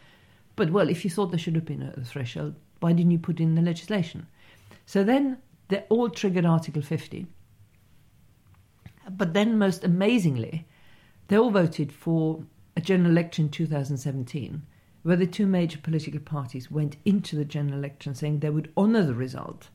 [0.56, 3.42] But well, if you thought there should have been a threshold, why didn't you put
[3.42, 4.26] in the legislation?
[4.86, 7.28] So then they all triggered Article 50.
[9.10, 10.68] But then, most amazingly,
[11.28, 12.44] they all voted for
[12.76, 14.62] a general election in 2017,
[15.04, 19.04] where the two major political parties went into the general election saying they would honour
[19.04, 19.70] the result.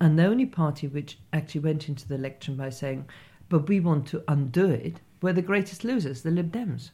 [0.00, 3.06] And the only party which actually went into the election by saying,
[3.48, 6.90] but we want to undo it, were the greatest losers, the Lib Dems.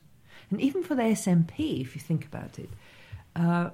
[0.51, 2.69] And even for the SNP, if you think about it,
[3.37, 3.71] uh,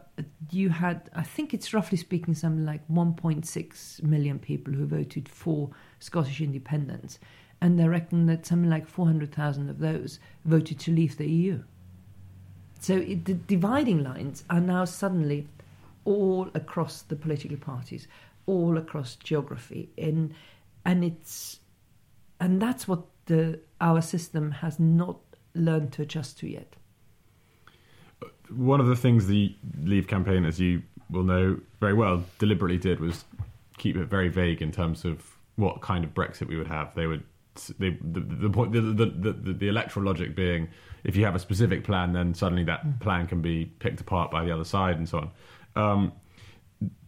[0.50, 5.70] you had, I think it's roughly speaking, something like 1.6 million people who voted for
[5.98, 7.18] Scottish independence.
[7.60, 11.62] And they reckon that something like 400,000 of those voted to leave the EU.
[12.80, 15.48] So it, the dividing lines are now suddenly
[16.04, 18.06] all across the political parties,
[18.46, 19.88] all across geography.
[19.96, 20.34] And,
[20.84, 21.60] and, it's,
[22.40, 25.18] and that's what the, our system has not
[25.54, 26.76] learned to adjust to yet
[28.50, 33.00] one of the things the Leave campaign, as you will know very well, deliberately did
[33.00, 33.24] was
[33.78, 36.94] keep it very vague in terms of what kind of Brexit we would have.
[36.94, 37.24] They would
[37.78, 40.68] they, the, the point the, the, the, the electoral logic being
[41.04, 42.98] if you have a specific plan, then suddenly that mm.
[43.00, 45.30] plan can be picked apart by the other side and so on.
[45.76, 46.12] Um,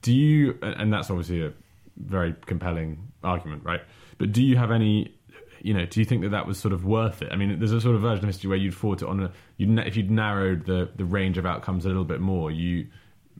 [0.02, 0.58] do you?
[0.62, 1.52] And that's obviously a
[1.96, 3.80] very compelling argument, right?
[4.18, 5.16] But do you have any
[5.62, 7.32] you know, do you think that that was sort of worth it?
[7.32, 9.32] I mean, there's a sort of version of history where you'd fought it on a,
[9.56, 12.86] you if you'd narrowed the the range of outcomes a little bit more, you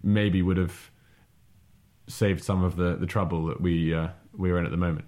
[0.03, 0.91] maybe would have
[2.09, 5.05] saved some of the the trouble that we uh, we are in at the moment.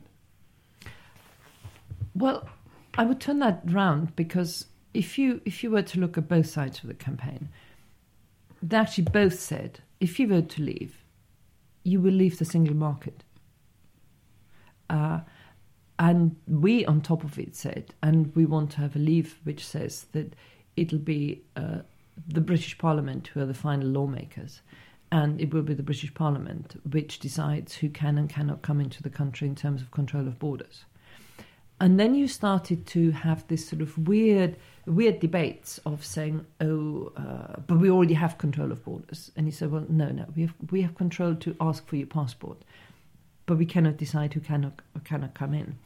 [2.15, 2.49] Well,
[2.97, 6.47] I would turn that round because if you if you were to look at both
[6.47, 7.49] sides of the campaign,
[8.63, 11.05] they actually both said if you were to leave,
[11.85, 13.25] you will leave the single market.
[14.91, 15.21] Uh,
[15.99, 19.67] and we, on top of it, said, and we want to have a leave which
[19.67, 20.35] says that
[20.77, 21.79] it'll be uh,
[22.27, 24.63] the British Parliament who are the final lawmakers,
[25.11, 29.03] and it will be the British Parliament which decides who can and cannot come into
[29.03, 30.85] the country in terms of control of borders.
[31.81, 37.13] And then you started to have this sort of weird, weird debates of saying, "Oh,
[37.17, 40.43] uh, but we already have control of borders." And he said, "Well, no, no, we
[40.43, 42.59] have we have control to ask for your passport."
[43.49, 45.77] but we cannot decide who cannot cannot come in.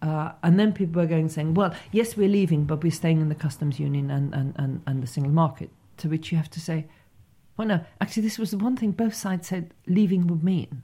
[0.00, 3.28] Uh, and then people were going saying, well, yes, we're leaving, but we're staying in
[3.28, 5.68] the customs union and, and, and, and the single market.
[5.98, 6.86] To which you have to say,
[7.58, 10.82] well, no, actually, this was the one thing both sides said leaving would mean.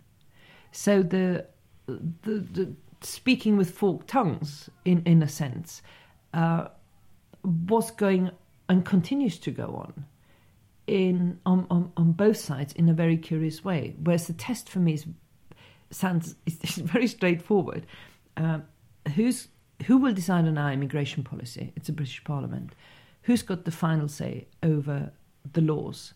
[0.71, 1.47] So the,
[1.87, 2.73] the, the
[3.07, 5.83] speaking with forked tongues, in, in a sense,
[6.35, 6.69] uh,
[7.43, 8.31] was going
[8.69, 10.05] and continues to go on
[10.87, 13.95] in on, on, on both sides in a very curious way.
[14.03, 15.07] Whereas the test for me is
[15.91, 17.87] sounds it's very straightforward.
[18.37, 18.61] Uh,
[19.15, 19.49] who's
[19.87, 21.73] who will decide on our immigration policy?
[21.77, 22.75] It's a British Parliament.
[23.23, 25.13] Who's got the final say over
[25.53, 26.15] the laws?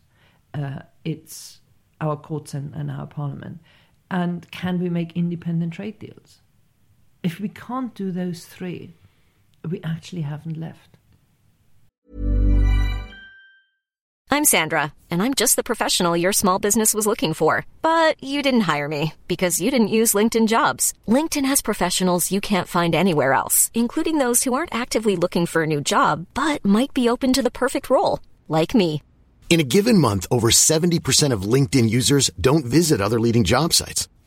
[0.55, 1.61] Uh, it's
[2.01, 3.61] our courts and, and our Parliament.
[4.11, 6.41] And can we make independent trade deals?
[7.23, 8.95] If we can't do those three,
[9.69, 10.97] we actually haven't left.
[14.33, 17.67] I'm Sandra, and I'm just the professional your small business was looking for.
[17.83, 20.95] But you didn't hire me because you didn't use LinkedIn jobs.
[21.09, 25.65] LinkedIn has professionals you can't find anywhere else, including those who aren't actively looking for
[25.65, 29.03] a new job but might be open to the perfect role, like me.
[29.51, 34.09] In a given month, over 70% of LinkedIn users don't visit other leading job sites.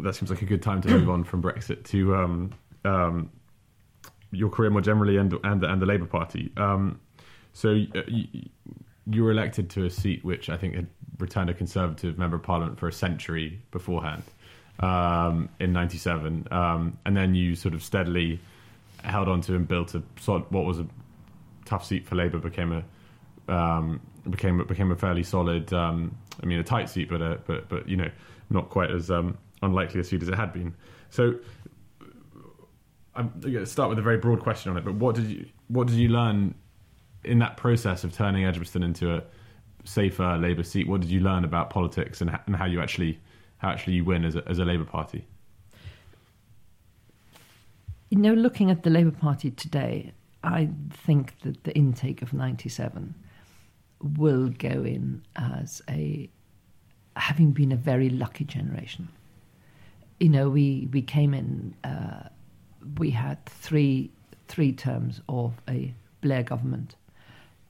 [0.00, 2.52] that seems like a good time to move on from Brexit to um,
[2.84, 3.30] um,
[4.30, 6.52] your career more generally and and the, and the Labour Party.
[6.56, 7.00] Um,
[7.52, 8.26] so you,
[9.06, 10.86] you were elected to a seat which I think had
[11.18, 14.22] returned a Conservative member of Parliament for a century beforehand
[14.80, 18.40] um, in '97, um, and then you sort of steadily
[19.04, 20.86] held on to and built a solid, what was a
[21.64, 25.72] tough seat for Labour became a um, became became a fairly solid.
[26.40, 28.10] I mean, a tight seat, but a, but but you know,
[28.50, 30.74] not quite as um, unlikely a seat as it had been.
[31.10, 31.34] So,
[33.14, 34.84] I'm going to start with a very broad question on it.
[34.84, 36.54] But what did you what did you learn
[37.24, 39.22] in that process of turning Edgbaston into a
[39.84, 40.88] safer Labour seat?
[40.88, 43.20] What did you learn about politics and, and how you actually
[43.58, 45.26] how actually you win as a, as a Labour Party?
[48.10, 53.14] You know, looking at the Labour Party today, I think that the intake of 97
[54.18, 56.28] will go in as a
[57.16, 59.08] having been a very lucky generation.
[60.22, 62.28] You know, we, we came in, uh,
[62.96, 64.12] we had three,
[64.46, 66.94] three terms of a Blair government.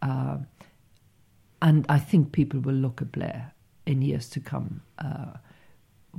[0.02, 0.36] Uh,
[1.62, 3.54] and I think people will look at Blair
[3.86, 5.38] in years to come uh,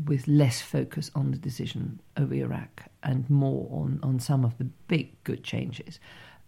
[0.08, 4.64] with less focus on the decision over Iraq and more on, on some of the
[4.64, 6.00] big good changes.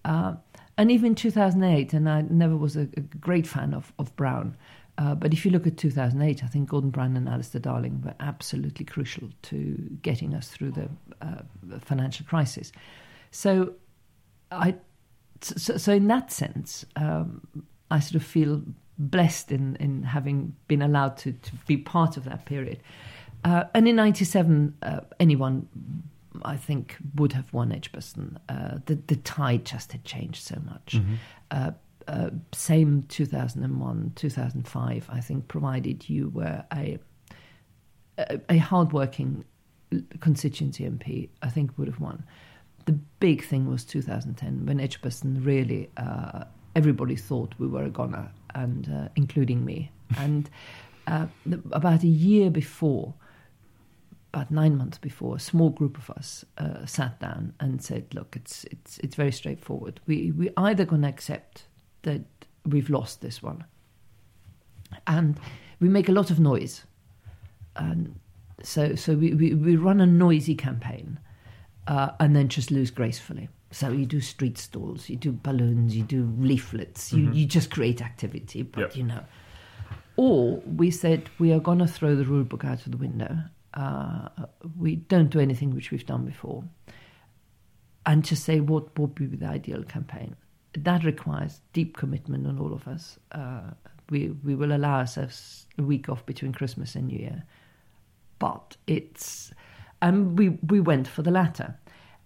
[0.03, 0.33] Uh,
[0.79, 4.57] and even in 2008, and I never was a, a great fan of, of Brown,
[4.97, 8.13] uh, but if you look at 2008, I think Gordon Brown and Alistair Darling were
[8.19, 10.89] absolutely crucial to getting us through the
[11.21, 12.71] uh, financial crisis.
[13.31, 13.73] So,
[14.51, 14.75] I,
[15.41, 17.45] so, so in that sense, um,
[17.91, 18.61] I sort of feel
[18.97, 22.81] blessed in, in having been allowed to, to be part of that period.
[23.43, 25.67] Uh, and in 97, uh, anyone
[26.43, 28.39] I think would have won Edgbaston.
[28.49, 30.95] Uh, the the tide just had changed so much.
[30.97, 31.15] Mm-hmm.
[32.07, 35.09] Uh, same 2001, 2005.
[35.11, 36.99] I think provided you were a
[38.17, 39.43] a, a hardworking
[40.19, 42.23] constituency MP, I think would have won.
[42.85, 46.45] The big thing was 2010 when Edgbaston really uh,
[46.75, 49.91] everybody thought we were a goner, and uh, including me.
[50.17, 50.49] and
[51.07, 51.27] uh,
[51.71, 53.13] about a year before
[54.33, 58.35] about nine months before, a small group of us uh, sat down and said, "Look,
[58.35, 60.01] it's it's it's very straightforward.
[60.07, 61.67] We we either going to accept
[62.05, 62.23] that
[62.65, 63.63] we've lost this one,
[65.05, 65.39] and
[65.79, 66.83] we make a lot of noise,
[67.75, 68.19] and
[68.63, 71.19] so so we we, we run a noisy campaign,
[71.87, 76.03] uh, and then just lose gracefully." So you do street stalls, you do balloons, you
[76.03, 77.33] do leaflets, you, mm-hmm.
[77.33, 78.95] you just create activity, but yep.
[78.95, 79.23] you know.
[80.17, 83.37] Or we said we are going to throw the rule book out of the window
[83.75, 84.29] uh,
[84.79, 86.63] we don't do anything which we've done before.
[88.05, 90.35] And to say what would be the ideal campaign.
[90.77, 93.17] That requires deep commitment on all of us.
[93.31, 93.71] Uh,
[94.09, 97.43] we we will allow ourselves a week off between Christmas and New Year,
[98.39, 99.51] but it's
[100.01, 101.77] and we we went for the latter,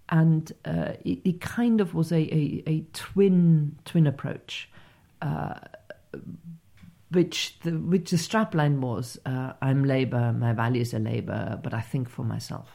[0.09, 4.69] and uh, it, it, kind of was a, a, a twin twin approach.
[5.21, 5.55] Uh,
[7.11, 11.81] which the which the strapline was uh, I'm Labour, my values are Labour, but I
[11.81, 12.69] think for myself.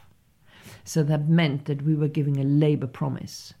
[0.83, 3.53] So that meant that we were giving a Labour promise,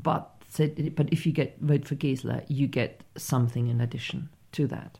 [0.00, 4.98] but but if you get vote for Gisela, you get something in addition to that.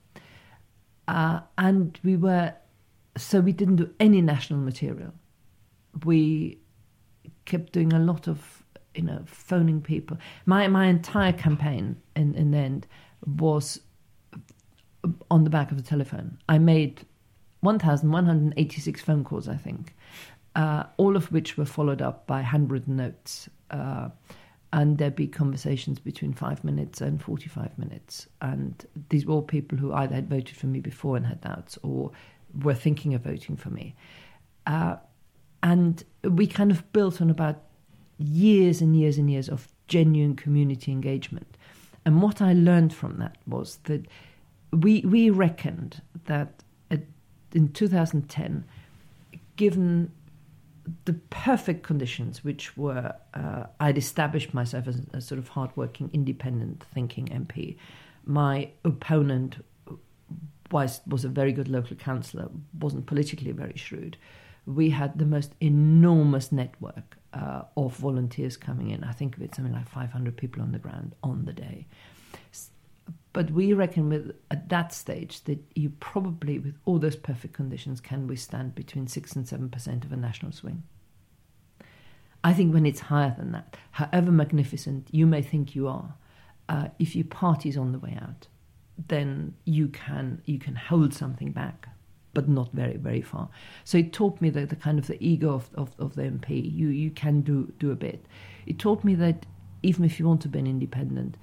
[1.09, 2.55] Uh, and we were
[3.17, 5.13] so we didn't do any national material.
[6.05, 6.59] We
[7.45, 10.19] kept doing a lot of you know phoning people.
[10.45, 12.87] My my entire campaign in in the end
[13.39, 13.81] was
[15.31, 16.39] on the back of the telephone.
[16.49, 17.05] I made
[17.61, 19.95] 1,186 phone calls, I think,
[20.55, 23.49] uh, all of which were followed up by handwritten notes.
[23.71, 24.09] Uh,
[24.73, 28.27] and there'd be conversations between five minutes and 45 minutes.
[28.41, 31.79] And these were all people who either had voted for me before and had doubts
[31.83, 32.11] or
[32.63, 33.95] were thinking of voting for me.
[34.67, 34.97] Uh,
[35.63, 37.63] and we kind of built on about
[38.19, 41.57] years and years and years of genuine community engagement.
[42.05, 44.07] And what I learned from that was that
[44.73, 46.63] we we reckoned that
[47.57, 48.65] in 2010,
[49.57, 50.13] given
[51.05, 56.85] the perfect conditions, which were uh, I'd established myself as a sort of hardworking, independent
[56.95, 57.77] thinking MP.
[58.25, 59.65] My opponent
[60.71, 64.17] was was a very good local councillor, wasn't politically very shrewd.
[64.67, 69.05] we had the most enormous network uh, of volunteers coming in.
[69.05, 71.87] I think it's something like 500 people on the ground on the day.
[73.33, 78.01] But we reckon with at that stage that you probably, with all those perfect conditions,
[78.01, 80.83] can withstand between six and seven percent of a national swing.
[82.43, 86.15] I think when it's higher than that, however magnificent you may think you are,
[86.69, 88.47] uh, if your party's on the way out,
[89.09, 91.89] then you can you can hold something back,
[92.33, 93.49] but not very very far.
[93.85, 96.73] So it taught me that the kind of the ego of, of, of the MP,
[96.73, 98.25] you you can do do a bit.
[98.65, 99.45] It taught me that
[99.83, 101.37] even if you want to be an independent,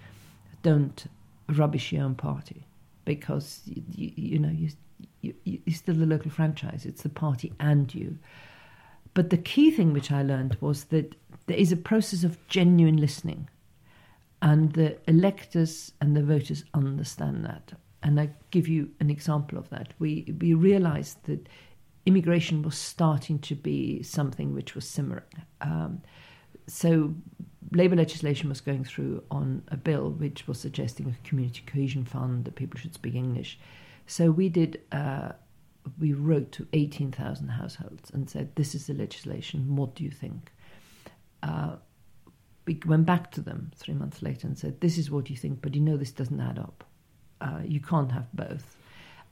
[0.63, 1.05] don't
[1.49, 2.65] rubbish your own party
[3.05, 4.69] because you, you, you know you,
[5.21, 6.85] you, you're still the local franchise.
[6.85, 8.17] It's the party and you.
[9.13, 11.15] But the key thing which I learned was that
[11.45, 13.49] there is a process of genuine listening,
[14.41, 17.73] and the electors and the voters understand that.
[18.01, 19.93] And I give you an example of that.
[19.99, 21.47] We we realised that
[22.05, 25.23] immigration was starting to be something which was simmering.
[25.61, 26.01] Um,
[26.67, 27.13] so
[27.71, 32.45] Labour legislation was going through on a bill which was suggesting a community cohesion fund
[32.45, 33.59] that people should speak English.
[34.07, 34.81] So we did.
[34.91, 35.31] Uh,
[35.99, 39.75] we wrote to eighteen thousand households and said, "This is the legislation.
[39.75, 40.51] What do you think?"
[41.41, 41.75] Uh,
[42.65, 45.61] we went back to them three months later and said, "This is what you think,
[45.61, 46.83] but you know this doesn't add up.
[47.41, 48.77] Uh, you can't have both."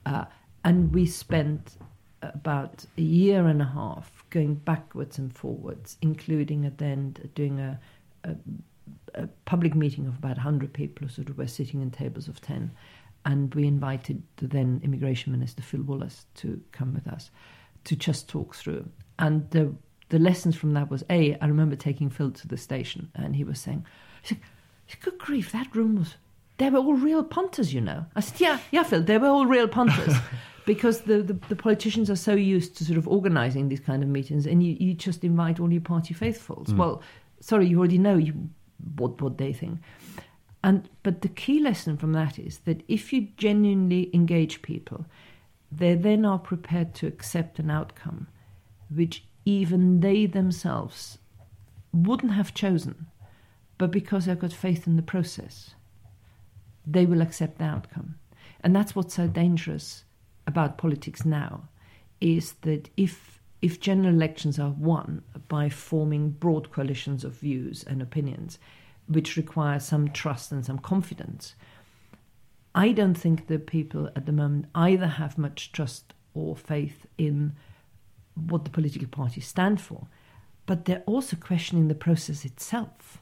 [0.04, 0.24] Uh,
[0.64, 1.76] and we spent
[2.22, 7.58] about a year and a half going backwards and forwards, including at the end doing
[7.60, 7.80] a,
[8.24, 8.34] a,
[9.14, 12.40] a public meeting of about 100 people who sort of were sitting in tables of
[12.40, 12.70] 10.
[13.24, 17.30] And we invited the then Immigration Minister, Phil Woolas, to come with us
[17.84, 18.88] to just talk through.
[19.18, 19.72] And the,
[20.08, 23.44] the lessons from that was A, I remember taking Phil to the station and he
[23.44, 23.86] was saying,
[24.22, 24.40] he said,
[25.00, 26.16] Good grief, that room was,
[26.58, 28.04] they were all real punters, you know.
[28.14, 30.14] I said, Yeah, yeah, Phil, they were all real punters.
[30.64, 34.08] because the, the, the, politicians are so used to sort of organizing these kind of
[34.08, 36.68] meetings and you, you just invite all your party faithfuls.
[36.68, 36.76] Mm.
[36.76, 37.02] Well,
[37.42, 38.50] sorry, you already know you,
[38.96, 39.80] what, what they think.
[40.64, 45.06] And, but the key lesson from that is that if you genuinely engage people,
[45.70, 48.28] they then are prepared to accept an outcome
[48.88, 51.18] which even they themselves
[51.92, 53.06] wouldn't have chosen,
[53.78, 55.74] but because they've got faith in the process,
[56.86, 58.16] they will accept the outcome.
[58.60, 60.04] And that's what's so dangerous
[60.46, 61.68] about politics now
[62.20, 63.31] is that if
[63.62, 68.58] if general elections are won by forming broad coalitions of views and opinions,
[69.06, 71.54] which require some trust and some confidence,
[72.74, 77.54] I don't think the people at the moment either have much trust or faith in
[78.34, 80.08] what the political parties stand for,
[80.66, 83.20] but they're also questioning the process itself.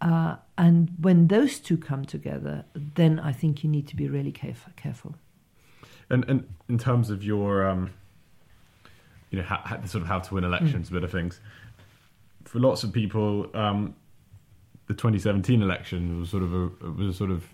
[0.00, 4.32] Uh, and when those two come together, then I think you need to be really
[4.32, 5.14] caref- careful.
[6.10, 7.90] And and in terms of your, um,
[9.32, 10.92] you know, ha, sort of how to win elections, mm.
[10.92, 11.40] bit of things.
[12.44, 13.96] For lots of people, um,
[14.86, 17.44] the 2017 election was sort of a was a sort of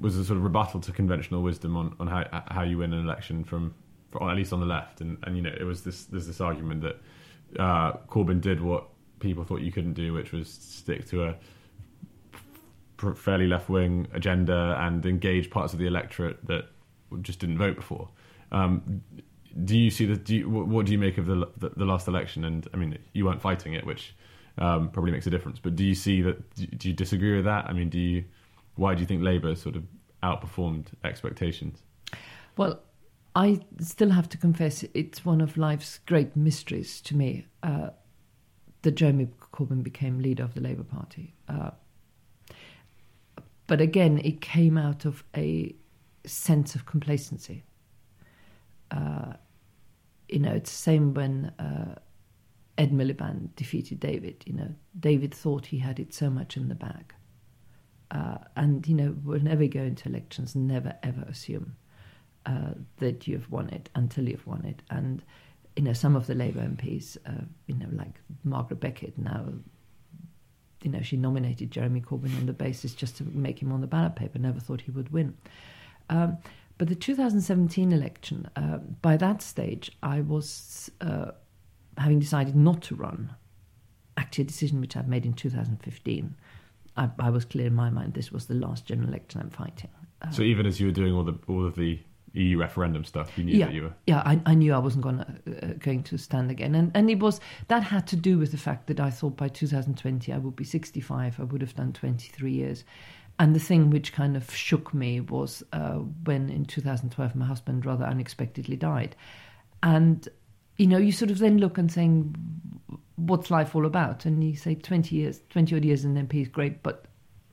[0.00, 3.04] was a sort of rebuttal to conventional wisdom on, on how how you win an
[3.04, 3.74] election from,
[4.10, 6.40] from at least on the left, and and you know it was this there's this
[6.40, 6.96] argument that
[7.62, 8.88] uh, Corbyn did what
[9.20, 11.34] people thought you couldn't do, which was stick to a
[13.14, 16.64] fairly left wing agenda and engage parts of the electorate that
[17.20, 18.08] just didn't vote before.
[18.50, 19.02] Um,
[19.64, 20.16] do you see the?
[20.16, 22.44] Do you, what do you make of the, the, the last election?
[22.44, 24.14] And I mean, you weren't fighting it, which
[24.58, 25.58] um, probably makes a difference.
[25.58, 26.54] But do you see that?
[26.78, 27.66] Do you disagree with that?
[27.66, 28.24] I mean, do you?
[28.76, 29.84] Why do you think Labour sort of
[30.22, 31.82] outperformed expectations?
[32.56, 32.80] Well,
[33.34, 37.90] I still have to confess it's one of life's great mysteries to me uh,
[38.82, 41.34] that Jeremy Corbyn became leader of the Labour Party.
[41.48, 41.70] Uh,
[43.66, 45.74] but again, it came out of a
[46.24, 47.64] sense of complacency.
[48.90, 49.34] Uh,
[50.28, 51.94] you know, it's the same when uh,
[52.76, 54.44] Ed Miliband defeated David.
[54.46, 57.14] You know, David thought he had it so much in the bag.
[58.10, 61.76] Uh, and, you know, we'll never go into elections, never ever assume
[62.46, 64.82] uh, that you've won it until you've won it.
[64.90, 65.22] And,
[65.76, 69.44] you know, some of the Labour MPs, uh, you know, like Margaret Beckett now,
[70.82, 73.86] you know, she nominated Jeremy Corbyn on the basis just to make him on the
[73.86, 75.36] ballot paper, never thought he would win.
[76.08, 76.38] Um,
[76.78, 81.32] but the 2017 election, uh, by that stage, I was uh,
[81.96, 83.34] having decided not to run.
[84.16, 86.36] Actually, a decision which I'd made in 2015.
[86.96, 89.90] I, I, was clear in my mind this was the last general election I'm fighting.
[90.22, 92.00] Uh, so even as you were doing all the all of the
[92.34, 93.94] EU referendum stuff, you knew yeah, that you were.
[94.06, 97.08] Yeah, I, I knew I wasn't going to, uh, going to stand again, and and
[97.08, 100.38] it was that had to do with the fact that I thought by 2020 I
[100.38, 101.38] would be 65.
[101.38, 102.84] I would have done 23 years,
[103.38, 107.86] and the thing which kind of shook me was uh, when in 2012 my husband
[107.86, 109.14] rather unexpectedly died.
[109.82, 110.28] And
[110.76, 112.34] you know, you sort of then look and saying,
[113.16, 114.24] what's life all about?
[114.24, 117.04] And you say 20 years, 20 odd years in MP is great, but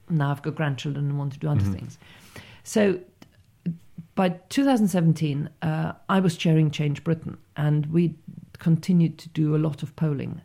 [0.09, 1.97] now I've got grandchildren and want to do other things.
[2.63, 2.99] So
[4.13, 8.15] by 2017, uh, I was chairing Change Britain, and we
[8.59, 10.41] continued to do a lot of polling.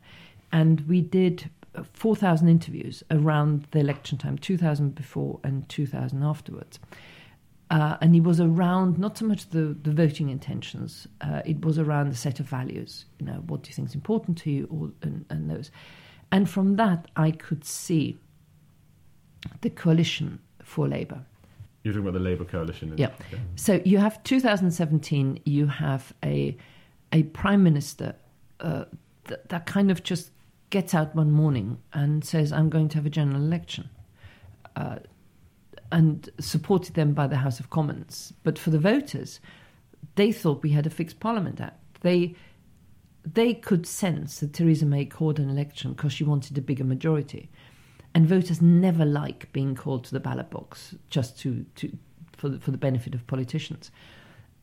[0.51, 1.51] And we did
[1.93, 6.79] 4,000 interviews around the election time 2,000 before and 2,000 afterwards.
[7.71, 11.79] Uh, and it was around not so much the, the voting intentions, uh, it was
[11.79, 13.05] around the set of values.
[13.21, 15.71] You know, what do you think is important to you, or, and, and those.
[16.33, 18.19] And from that, I could see
[19.61, 21.25] the coalition for Labour.
[21.85, 22.93] You're talking about the Labour coalition.
[22.97, 23.11] Yeah.
[23.57, 25.41] So you have 2017.
[25.45, 26.57] You have a
[27.13, 28.15] a prime minister
[28.61, 28.85] uh,
[29.27, 30.31] th- that kind of just
[30.71, 33.91] gets out one morning and says, "I'm going to have a general election,"
[34.77, 34.99] uh,
[35.93, 38.33] and supported them by the House of Commons.
[38.43, 39.41] But for the voters,
[40.15, 42.01] they thought we had a fixed Parliament Act.
[42.03, 42.35] They
[43.25, 47.51] they could sense that Theresa May called an election because she wanted a bigger majority.
[48.15, 51.97] And voters never like being called to the ballot box just to, to
[52.37, 53.91] for, the, for the benefit of politicians.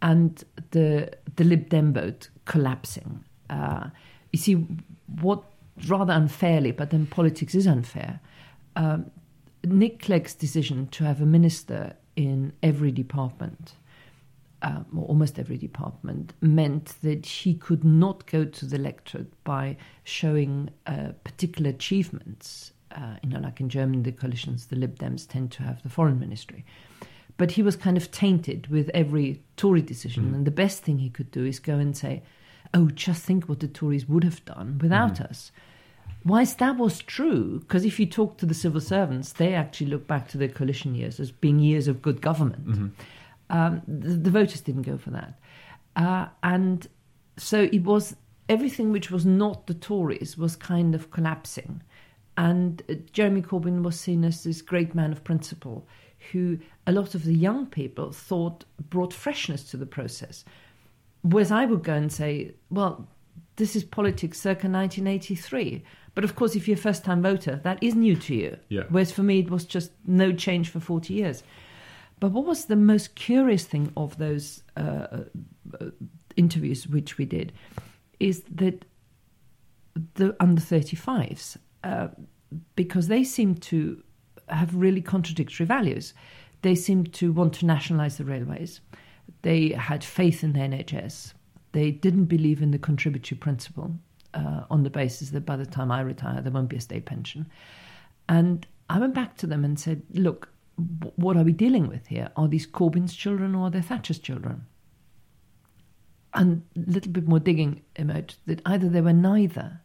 [0.02, 3.24] And the, the Lib Dem vote collapsing.
[3.50, 3.90] Uh,
[4.34, 4.68] you see,
[5.22, 5.44] what
[5.88, 8.20] rather unfairly, but then politics is unfair,
[8.76, 9.12] um,
[9.64, 13.74] Nick Clegg's decision to have a minister in every department
[14.62, 19.78] um, or almost every department, meant that he could not go to the electorate by
[20.04, 22.72] showing uh, particular achievements.
[22.92, 25.90] Uh, you know, like in Germany, the coalitions, the Lib Dems tend to have the
[25.90, 26.66] foreign ministry.
[27.38, 30.34] But he was kind of tainted with every Tory decision.
[30.34, 32.24] And the best thing he could do is go and say,
[32.74, 35.52] oh, just think what the Tories would have done without us.
[36.26, 40.08] Whilst that was true, because if you talk to the civil servants, they actually look
[40.08, 42.94] back to their coalition years as being years of good government.
[43.50, 45.40] Um, the, the, voters didn't go for that.
[45.96, 46.86] Uh, and
[47.38, 48.16] so it was
[48.50, 51.82] everything which was not the Tories was kind of collapsing.
[52.36, 55.88] And uh, Jeremy Corbyn was seen as this great man of principle
[56.32, 60.44] who a lot of the young people thought brought freshness to the process.
[61.22, 63.08] Whereas I would go and say, well,
[63.58, 65.84] this is politics circa 1983.
[66.16, 68.58] But of course, if you're a first time voter, that is new to you.
[68.70, 68.84] Yeah.
[68.90, 71.44] Whereas for me, it was just no change for 40 years.
[72.20, 74.82] But what was the most curious thing of those uh,
[75.80, 75.90] uh,
[76.36, 77.54] interviews which we did
[78.20, 78.86] is that
[80.16, 82.08] the under 35s, uh,
[82.76, 84.02] because they seem to
[84.50, 86.14] have really contradictory values.
[86.62, 88.82] They seem to want to nationalise the railways.
[89.48, 91.32] They had faith in the NHS.
[91.72, 93.96] They didn't believe in the contributory principle
[94.34, 97.06] uh, on the basis that by the time I retire, there won't be a state
[97.06, 97.46] pension.
[98.28, 100.50] And I went back to them and said, look,
[101.16, 102.30] what are we dealing with here?
[102.36, 104.66] Are these Corbyn's children or are they Thatcher's children?
[106.34, 109.80] And a little bit more digging emerged that either they were neither.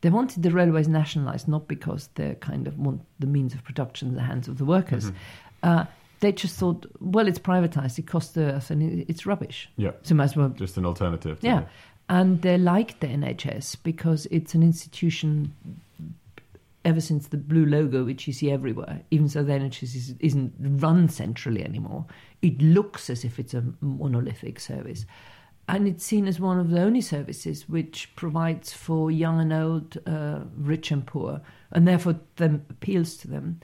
[0.00, 4.08] They wanted the railways nationalised not because they kind of want the means of production
[4.08, 5.12] in the hands of the workers.
[5.12, 5.16] Mm-hmm.
[5.62, 5.84] Uh,
[6.22, 9.68] they just thought, well, it's privatised, it costs the earth, and it's rubbish.
[9.76, 9.90] Yeah.
[10.02, 10.48] So might as well.
[10.48, 11.38] Just an alternative.
[11.40, 11.60] to Yeah.
[11.60, 11.66] the-
[12.08, 15.54] And they like the NHS because it's an institution
[16.84, 20.52] ever since the blue logo, which you see everywhere, even so the NHS is, isn't
[20.82, 22.04] run centrally anymore,
[22.42, 25.06] it looks as if it's a monolithic service.
[25.68, 29.96] And it's seen as one of the only services which provides for young and old,
[30.08, 33.60] uh, rich and poor, and therefore then appeals to them.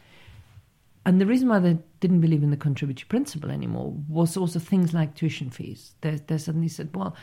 [1.09, 4.93] And the reason why they didn't believe in the contributory principle anymore was also things
[4.93, 5.95] like tuition fees.
[6.03, 7.17] They, they suddenly said, well,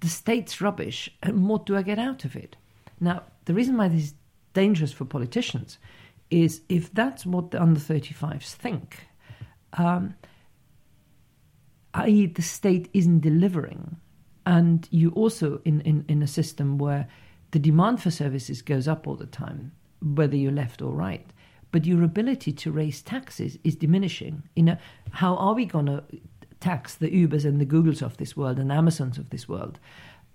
[0.00, 2.56] the state's rubbish, and what do I get out of it?
[3.00, 4.14] Now, the reason why this is
[4.52, 5.78] dangerous for politicians
[6.28, 9.06] is if that's what the under 35s think,
[9.72, 10.12] um,
[11.94, 13.96] i.e., the state isn't delivering,
[14.44, 17.08] and you also in, in, in a system where
[17.52, 19.72] the demand for services goes up all the time,
[20.02, 21.26] whether you're left or right,
[21.72, 24.42] but your ability to raise taxes is diminishing.
[24.56, 24.76] You know,
[25.12, 26.02] how are we going to
[26.60, 29.78] tax the Ubers and the Googles of this world and Amazons of this world?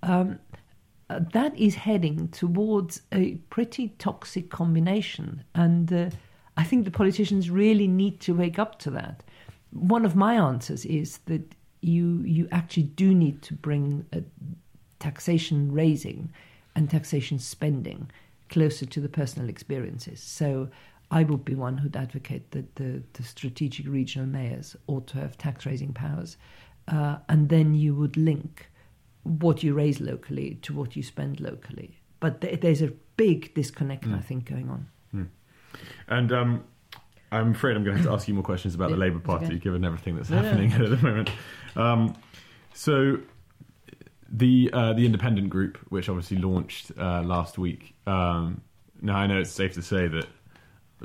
[0.03, 0.39] Um,
[1.09, 5.43] uh, that is heading towards a pretty toxic combination.
[5.53, 6.09] And uh,
[6.57, 9.23] I think the politicians really need to wake up to that.
[9.71, 14.21] One of my answers is that you you actually do need to bring uh,
[14.99, 16.31] taxation raising
[16.75, 18.09] and taxation spending
[18.49, 20.19] closer to the personal experiences.
[20.21, 20.69] So
[21.11, 25.37] I would be one who'd advocate that the, the strategic regional mayors ought to have
[25.37, 26.37] tax raising powers.
[26.87, 28.69] Uh, and then you would link
[29.23, 31.99] what you raise locally to what you spend locally.
[32.19, 34.87] But th- there's a big disconnect, I think, going on.
[36.07, 36.63] And um,
[37.31, 39.45] I'm afraid I'm going to have to ask you more questions about the Labour Party,
[39.47, 39.57] okay.
[39.57, 40.47] given everything that's No, no.
[40.47, 41.29] happening at the moment.
[41.75, 42.15] Um,
[42.73, 43.19] so,
[44.29, 47.93] the uh, the independent group, which obviously launched uh, last week.
[48.07, 48.61] Um,
[49.01, 50.27] now I know it's safe to say that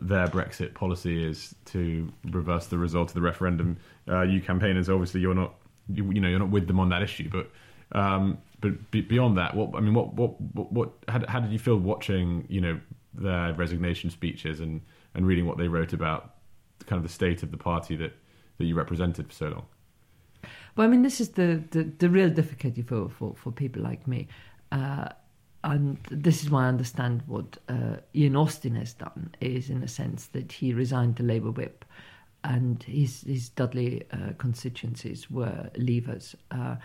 [0.01, 3.77] their Brexit policy is to reverse the result of the referendum.
[4.09, 5.55] Uh, you campaigners, obviously, you're not
[5.89, 7.51] you, you know you're not with them on that issue, but
[7.93, 11.59] um, but beyond that, what I mean, what what what, what how, how, did you
[11.59, 12.81] feel watching you know
[13.15, 14.81] their resignation speeches and
[15.15, 16.35] and reading what they wrote about
[16.87, 18.13] kind of the state of the party that
[18.59, 19.67] that you represented for so long?
[20.77, 24.07] Well, I mean, this is the the, the real difficulty for, for for people like
[24.07, 24.29] me.
[24.73, 25.09] Uh,
[25.63, 29.89] and this is why I understand what uh, Ian Austin has done is in a
[29.89, 31.85] sense that he resigned the Labour whip
[32.45, 36.77] and his, his Dudley uh, constituencies were leavers, uh,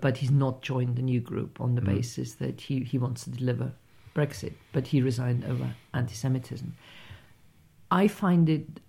[0.00, 1.96] but he's not joined the new group on the mm.
[1.96, 3.72] basis that he, he wants to deliver
[4.14, 6.74] Brexit, but he resigned over anti Semitism.
[7.90, 8.80] I find it,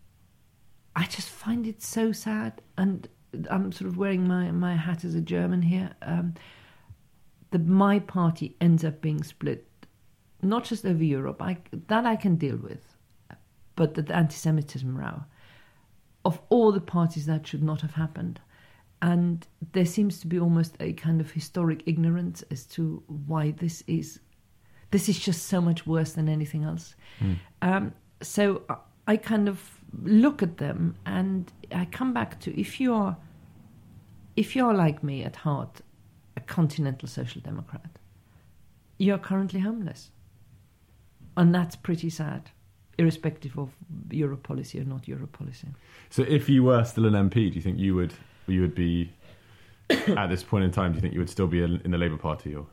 [0.95, 3.07] I just find it so sad, and
[3.49, 5.91] I'm sort of wearing my, my hat as a German here.
[6.01, 6.35] Um,
[7.53, 9.67] that my party ends up being split,
[10.41, 12.95] not just over Europe, I, that I can deal with,
[13.75, 15.23] but the anti Semitism row.
[16.25, 18.41] Of all the parties, that should not have happened.
[19.03, 23.83] And there seems to be almost a kind of historic ignorance as to why this
[23.85, 24.19] is.
[24.89, 26.95] This is just so much worse than anything else.
[27.19, 27.35] Mm.
[27.61, 28.63] Um, so
[29.07, 33.15] I kind of look at them and I come back to if you are
[34.35, 35.81] if you're like me at heart
[36.35, 37.99] a continental social democrat,
[38.97, 40.11] you're currently homeless.
[41.35, 42.51] And that's pretty sad,
[42.97, 43.69] irrespective of
[44.11, 45.67] Europe policy or not Europe policy.
[46.09, 48.13] So, if you were still an MP, do you think you would
[48.47, 49.11] you would be
[49.89, 50.91] at this point in time?
[50.91, 52.67] Do you think you would still be in the Labour Party, or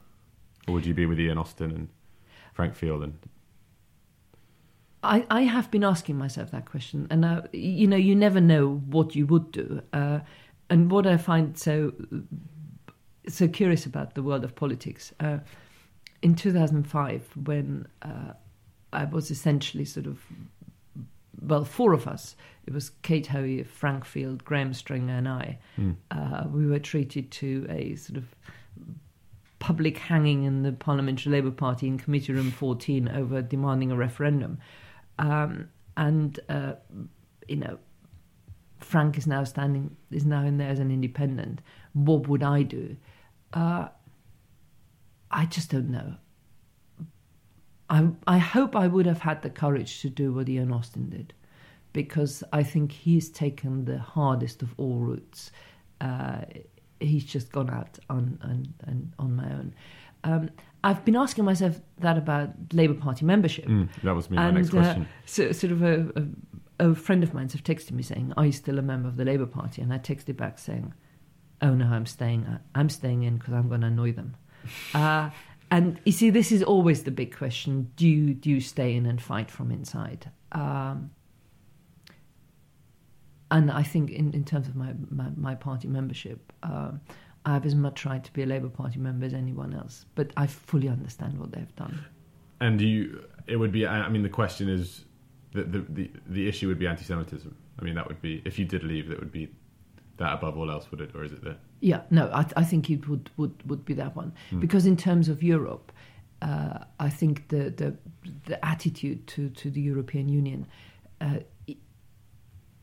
[0.69, 1.89] or would you be with Ian Austin and
[2.53, 3.19] Frank Field and?
[5.03, 8.83] I, I have been asking myself that question, and uh, you know, you never know
[8.91, 9.81] what you would do.
[9.95, 10.21] Uh,
[10.69, 11.93] and what I find so
[13.35, 15.13] so curious about the world of politics.
[15.21, 15.39] Uh,
[16.23, 18.33] in 2005, when uh,
[18.93, 20.21] I was essentially sort of,
[21.41, 25.97] well, four of us, it was Kate Hoey, Frank Field, Graham Stringer, and I, mm.
[26.11, 28.35] uh, we were treated to a sort of
[29.59, 34.59] public hanging in the Parliamentary Labour Party in Committee Room 14 over demanding a referendum.
[35.19, 36.75] Um, and, uh,
[37.47, 37.79] you know,
[38.81, 41.61] Frank is now standing, is now in there as an independent.
[41.93, 42.97] What would I do?
[43.53, 43.89] Uh,
[45.31, 46.15] I just don't know.
[47.89, 51.35] I, I hope I would have had the courage to do what Ian Austin did,
[51.93, 55.51] because I think he's taken the hardest of all routes.
[56.01, 56.43] Uh,
[57.01, 59.75] he's just gone out on on, on, on my own.
[60.23, 60.51] Um,
[60.85, 63.67] I've been asking myself that about Labour Party membership.
[63.67, 65.03] Mm, that was me, my and, next question.
[65.03, 66.13] Uh, so, sort of a,
[66.79, 69.17] a, a, friend of mine have texted me saying, "Are you still a member of
[69.17, 70.95] the Labour Party?" And I texted back saying,
[71.63, 72.47] oh no, I'm staying.
[72.75, 74.37] I'm staying in because I'm going to annoy them.
[74.95, 75.31] Uh,
[75.71, 79.07] and you see, this is always the big question: Do you do you stay in
[79.07, 80.31] and fight from inside?
[80.53, 81.11] Um,
[83.51, 86.93] and I think, in, in terms of my, my, my party membership, uh,
[87.45, 90.07] I have as much right to be a Labour Party member as anyone else.
[90.15, 92.05] But I fully understand what they've done.
[92.61, 93.87] And you, it would be.
[93.87, 95.05] I mean, the question is,
[95.53, 97.55] the the the, the issue would be anti-Semitism.
[97.79, 99.49] I mean, that would be if you did leave, that would be
[100.21, 101.57] that above all else, would it, or is it there?
[101.81, 104.61] Yeah, no, I, I think it would, would, would be that one mm.
[104.61, 105.91] because in terms of Europe,
[106.43, 107.97] uh, I think the, the
[108.47, 110.67] the attitude to, to the European Union,
[111.21, 111.79] uh, it,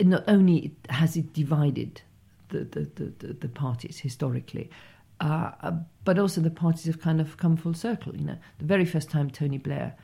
[0.01, 2.01] not only has it divided
[2.49, 4.69] the the, the, the parties historically,
[5.19, 5.71] uh,
[6.03, 8.15] but also the parties have kind of come full circle.
[8.15, 9.95] You know, the very first time Tony Blair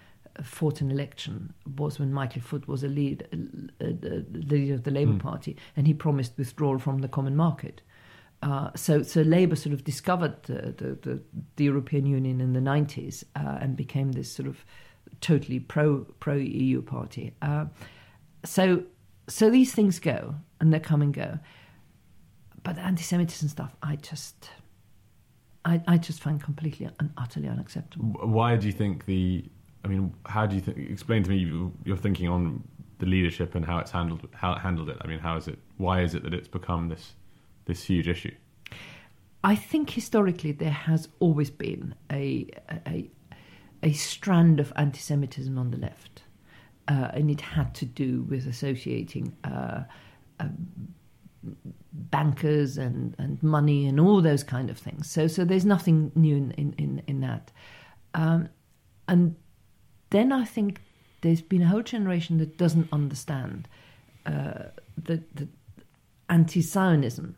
[0.41, 3.37] fought an election was when Michael Foot was a lead, uh,
[3.79, 5.19] the leader of the Labour mm.
[5.19, 7.81] Party, and he promised withdrawal from the common market.
[8.41, 11.21] Uh, so, so Labour sort of discovered the, the, the,
[11.55, 14.65] the European Union in the 90s uh, and became this sort of
[15.21, 17.33] totally pro pro EU party.
[17.41, 17.65] Uh,
[18.43, 18.83] so,
[19.27, 21.39] so these things go and they come and go.
[22.63, 24.49] But the anti-Semitism stuff, I just,
[25.63, 28.27] I, I just find completely and utterly unacceptable.
[28.27, 29.45] Why do you think the
[29.83, 30.77] I mean, how do you think?
[30.77, 32.63] Explain to me your thinking on
[32.99, 34.97] the leadership and how it's handled how it handled it.
[35.01, 35.59] I mean, how is it?
[35.77, 37.13] Why is it that it's become this
[37.65, 38.33] this huge issue?
[39.43, 42.47] I think historically there has always been a
[42.87, 43.09] a,
[43.81, 46.23] a strand of anti-Semitism on the left,
[46.87, 49.35] uh, and it had to do with associating.
[49.43, 49.83] Uh,
[50.39, 50.67] um,
[51.91, 55.11] bankers and, and money and all those kind of things.
[55.11, 57.51] So so there's nothing new in in, in, in that.
[58.13, 58.47] Um,
[59.09, 59.35] and
[60.13, 60.79] then I think
[61.21, 63.67] there's been a whole generation that doesn't understand
[64.25, 64.65] uh,
[65.07, 65.47] the, the
[66.29, 67.35] anti-Zionism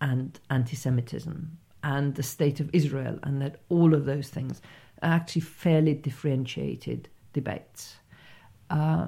[0.00, 4.60] and anti-Semitism and the state of Israel, and that all of those things
[5.02, 7.96] are actually fairly differentiated debates.
[8.70, 9.06] Uh,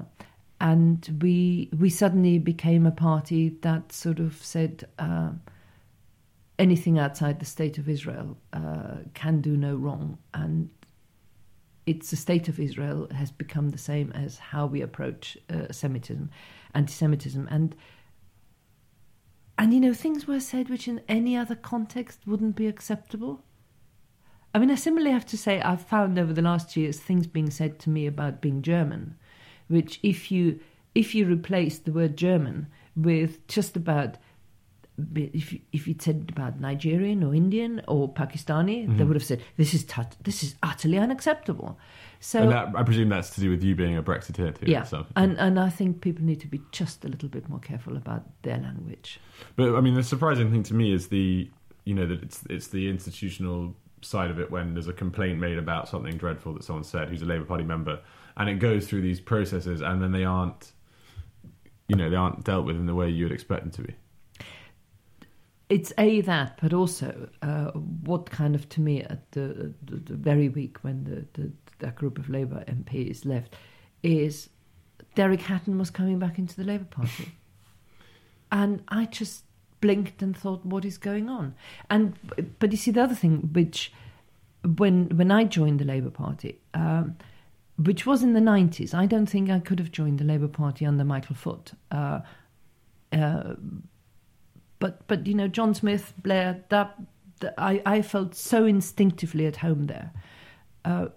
[0.59, 5.29] and we we suddenly became a party that sort of said uh,
[6.57, 10.69] anything outside the state of Israel uh, can do no wrong, and
[11.87, 16.29] it's the state of Israel has become the same as how we approach uh, Semitism,
[16.75, 17.75] anti-Semitism, and
[19.57, 23.41] and you know things were said which in any other context wouldn't be acceptable.
[24.53, 27.49] I mean, I similarly have to say I've found over the last years things being
[27.49, 29.15] said to me about being German
[29.67, 30.59] which if you
[30.95, 34.17] if you replace the word German with just about
[35.15, 38.97] if if you'd said about Nigerian or Indian or Pakistani, mm-hmm.
[38.97, 41.77] they would have said this is tut- this is utterly unacceptable.
[42.19, 44.71] So that, I presume that's to do with you being a Brexiteer too.
[44.71, 45.05] Yeah, so.
[45.15, 48.23] and and I think people need to be just a little bit more careful about
[48.41, 49.19] their language.
[49.55, 51.49] But I mean, the surprising thing to me is the
[51.85, 55.57] you know that it's it's the institutional side of it when there's a complaint made
[55.57, 57.99] about something dreadful that someone said who's a Labour Party member
[58.37, 60.71] and it goes through these processes, and then they aren't,
[61.87, 63.95] you know, they aren't dealt with in the way you would expect them to be.
[65.69, 70.13] It's a that, but also uh, what kind of to me at the, the, the
[70.13, 73.55] very week when the, the that group of Labour MPs left
[74.01, 74.49] is
[75.15, 77.33] Derek Hatton was coming back into the Labour Party,
[78.51, 79.43] and I just
[79.81, 81.53] blinked and thought, what is going on?
[81.89, 82.15] And
[82.59, 83.91] but you see the other thing, which
[84.77, 86.59] when when I joined the Labour Party.
[86.73, 87.17] Um,
[87.77, 88.93] which was in the 90s.
[88.93, 91.73] I don't think I could have joined the Labour Party under Michael Foot.
[91.91, 92.21] Uh,
[93.13, 93.53] uh,
[94.79, 96.95] but, but, you know, John Smith, Blair, that,
[97.39, 100.11] that I, I felt so instinctively at home there.
[100.85, 101.07] Uh,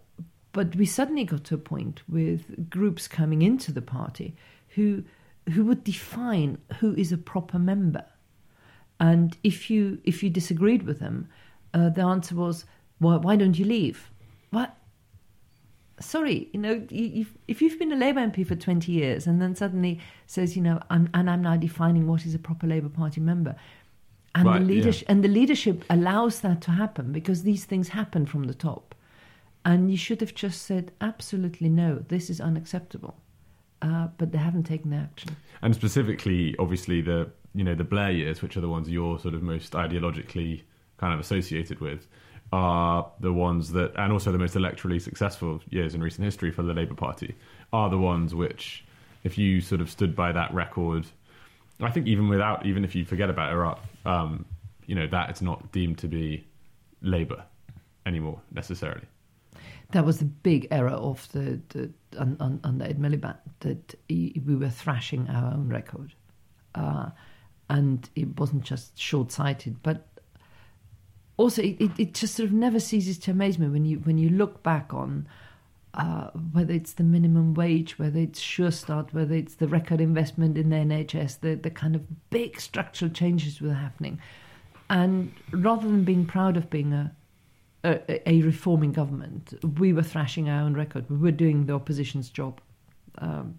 [0.52, 4.34] but we suddenly got to a point with groups coming into the party
[4.70, 5.04] who,
[5.52, 8.04] who would define who is a proper member.
[8.98, 11.28] And if you, if you disagreed with them,
[11.72, 12.64] uh, the answer was,
[12.98, 14.10] why, why don't you leave?
[16.00, 19.54] Sorry, you know, if, if you've been a Labour MP for 20 years and then
[19.54, 23.20] suddenly says, you know, I'm, and I'm now defining what is a proper Labour Party
[23.20, 23.54] member,
[24.34, 25.12] and right, the leadership yeah.
[25.12, 28.94] and the leadership allows that to happen because these things happen from the top,
[29.64, 33.16] and you should have just said absolutely no, this is unacceptable,
[33.82, 35.36] uh, but they haven't taken the action.
[35.62, 39.34] And specifically, obviously, the you know the Blair years, which are the ones you're sort
[39.34, 40.62] of most ideologically
[40.96, 42.06] kind of associated with
[42.52, 46.62] are the ones that, and also the most electorally successful years in recent history for
[46.62, 47.34] the Labour Party,
[47.72, 48.84] are the ones which,
[49.22, 51.06] if you sort of stood by that record,
[51.80, 54.44] I think even without, even if you forget about Iraq, um,
[54.86, 56.44] you know, that is not deemed to be
[57.02, 57.44] Labour
[58.04, 59.06] anymore necessarily.
[59.92, 65.28] That was the big error of the, the on, Ed Miliband that we were thrashing
[65.28, 66.12] our own record.
[66.74, 67.10] Uh,
[67.68, 70.08] and it wasn't just short sighted, but
[71.40, 74.28] also it, it, just sort of never ceases to amaze me when you when you
[74.28, 75.26] look back on
[75.94, 80.56] uh, whether it's the minimum wage, whether it's Sure Start, whether it's the record investment
[80.56, 84.20] in the NHS, the, the kind of big structural changes were happening.
[84.88, 87.12] And rather than being proud of being a,
[87.82, 91.10] a, a reforming government, we were thrashing our own record.
[91.10, 92.60] We were doing the opposition's job.
[93.18, 93.58] Um,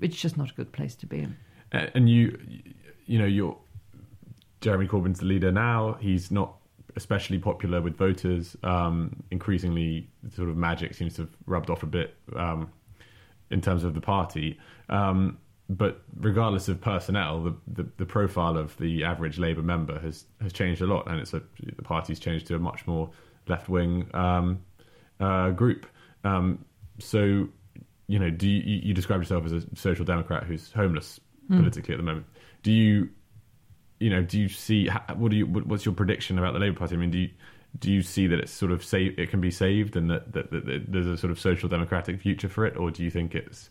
[0.00, 1.36] it's just not a good place to be in.
[1.72, 2.38] And you,
[3.04, 3.58] you know, you're
[4.60, 5.98] Jeremy Corbyn's the leader now.
[6.00, 6.56] He's not
[6.96, 8.56] especially popular with voters.
[8.62, 12.70] Um, increasingly, sort of magic seems to have rubbed off a bit um,
[13.50, 14.58] in terms of the party.
[14.88, 15.38] Um,
[15.70, 20.52] but regardless of personnel, the, the, the, profile of the average Labour member has, has
[20.52, 21.42] changed a lot, and it's a,
[21.76, 23.10] the party's changed to a much more
[23.48, 24.60] left wing um,
[25.20, 25.86] uh, group.
[26.22, 26.64] Um,
[26.98, 27.48] so,
[28.08, 31.18] you know, do you, you describe yourself as a social democrat who's homeless
[31.50, 31.56] mm.
[31.56, 32.26] politically at the moment?
[32.62, 33.08] Do you
[33.98, 36.94] you know, do you see what do you what's your prediction about the Labour Party?
[36.94, 37.30] I mean, do you
[37.78, 40.50] do you see that it's sort of save it can be saved and that, that,
[40.52, 43.34] that, that there's a sort of social democratic future for it, or do you think
[43.34, 43.70] it's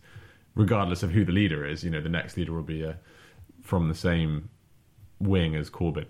[0.55, 2.97] regardless of who the leader is, you know, the next leader will be a,
[3.61, 4.49] from the same
[5.19, 6.07] wing as Corbyn?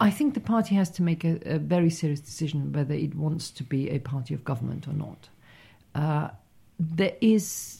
[0.00, 3.50] I think the party has to make a, a, very serious decision whether it wants
[3.50, 5.28] to be a party of government or not.
[5.94, 6.28] Uh,
[6.78, 7.77] there is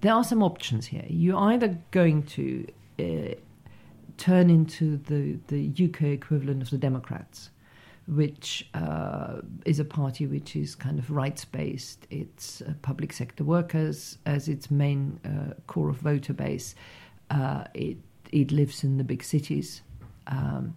[0.00, 1.04] there are some options here.
[1.08, 2.66] You're either going to
[2.98, 3.34] uh,
[4.16, 7.50] turn into the, the UK equivalent of the Democrats,
[8.06, 12.06] which uh, is a party which is kind of rights based.
[12.10, 16.74] It's uh, public sector workers as its main uh, core of voter base.
[17.30, 17.96] Uh, it
[18.32, 19.82] it lives in the big cities.
[20.26, 20.76] Um,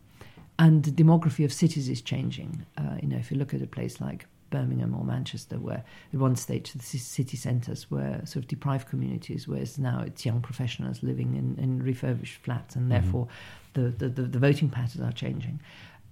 [0.60, 2.66] and the demography of cities is changing.
[2.78, 5.84] Uh, you know, if you look at a place like Birmingham or Manchester, where
[6.14, 10.42] at one stage the city centres were sort of deprived communities, whereas now it's young
[10.42, 13.02] professionals living in, in refurbished flats, and mm-hmm.
[13.02, 13.28] therefore
[13.74, 15.60] the, the, the, the, voting patterns are changing.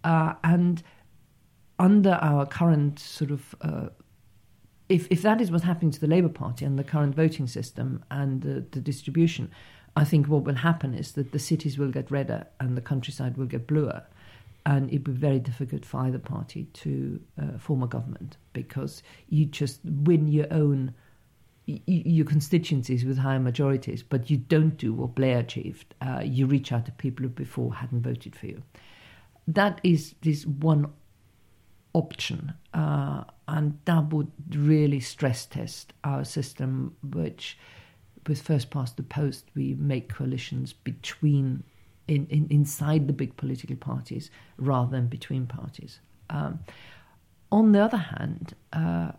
[0.03, 0.83] Uh, and
[1.79, 3.87] under our current sort of uh,
[4.89, 8.03] if, if that is what's happening to the Labour Party and the current voting system
[8.09, 9.51] and the, the distribution,
[9.95, 13.35] I think what will happen is that the cities will get redder and the countryside
[13.35, 14.03] will get bluer
[14.67, 19.45] and it'd be very difficult for either party to uh, form a government because you
[19.45, 20.93] just win your own
[21.85, 25.93] your constituencies with higher majorities, but you don't do what Blair achieved.
[25.99, 28.63] Uh, you reach out to people who before hadn't voted for you.
[29.49, 30.93] That is this one
[31.91, 37.57] option, uh, and that would really stress test our system, which
[38.27, 41.63] with first past the post we make coalitions between
[42.07, 45.99] in, in, inside the big political parties rather than between parties.
[46.29, 46.59] Um,
[47.51, 49.11] on the other hand, uh,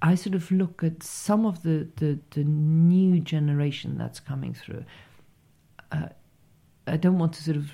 [0.00, 4.84] I sort of look at some of the, the, the new generation that's coming through.
[5.92, 6.08] Uh,
[6.86, 7.70] I don't want to sort of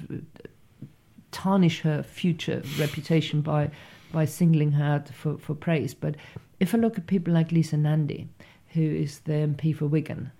[1.31, 3.71] tarnish her future reputation by
[4.11, 6.17] by singling her out for, for praise, but
[6.61, 8.29] if I look at people like Lisa Nandy,
[8.69, 10.33] who is the MP for Wigan,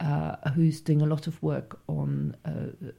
[0.00, 2.90] uh, who's doing a lot of work on uh,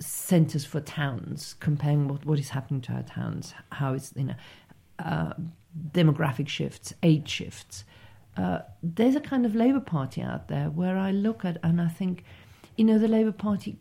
[0.00, 4.34] centres for towns, comparing what, what is happening to our towns, how it's you know
[4.98, 5.32] uh,
[5.92, 7.84] demographic shifts, age shifts.
[8.36, 11.88] Uh, there's a kind of Labour Party out there where I look at and I
[11.88, 12.24] think,
[12.76, 13.78] you know, the Labour Party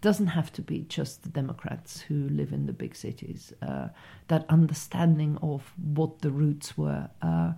[0.00, 3.52] doesn't have to be just the Democrats who live in the big cities.
[3.62, 3.88] Uh,
[4.28, 7.52] that understanding of what the roots were uh,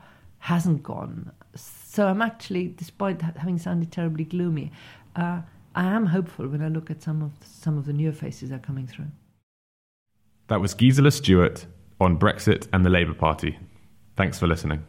[0.44, 1.32] hasn't gone.
[1.54, 4.72] So I'm actually, despite having sounded terribly gloomy,
[5.16, 5.40] uh,
[5.74, 8.56] I am hopeful when I look at some of some of the newer faces that
[8.56, 9.10] are coming through.
[10.48, 11.64] That was Gisela Stuart
[11.98, 13.58] on Brexit and the Labour Party.
[14.16, 14.84] Thanks for listening.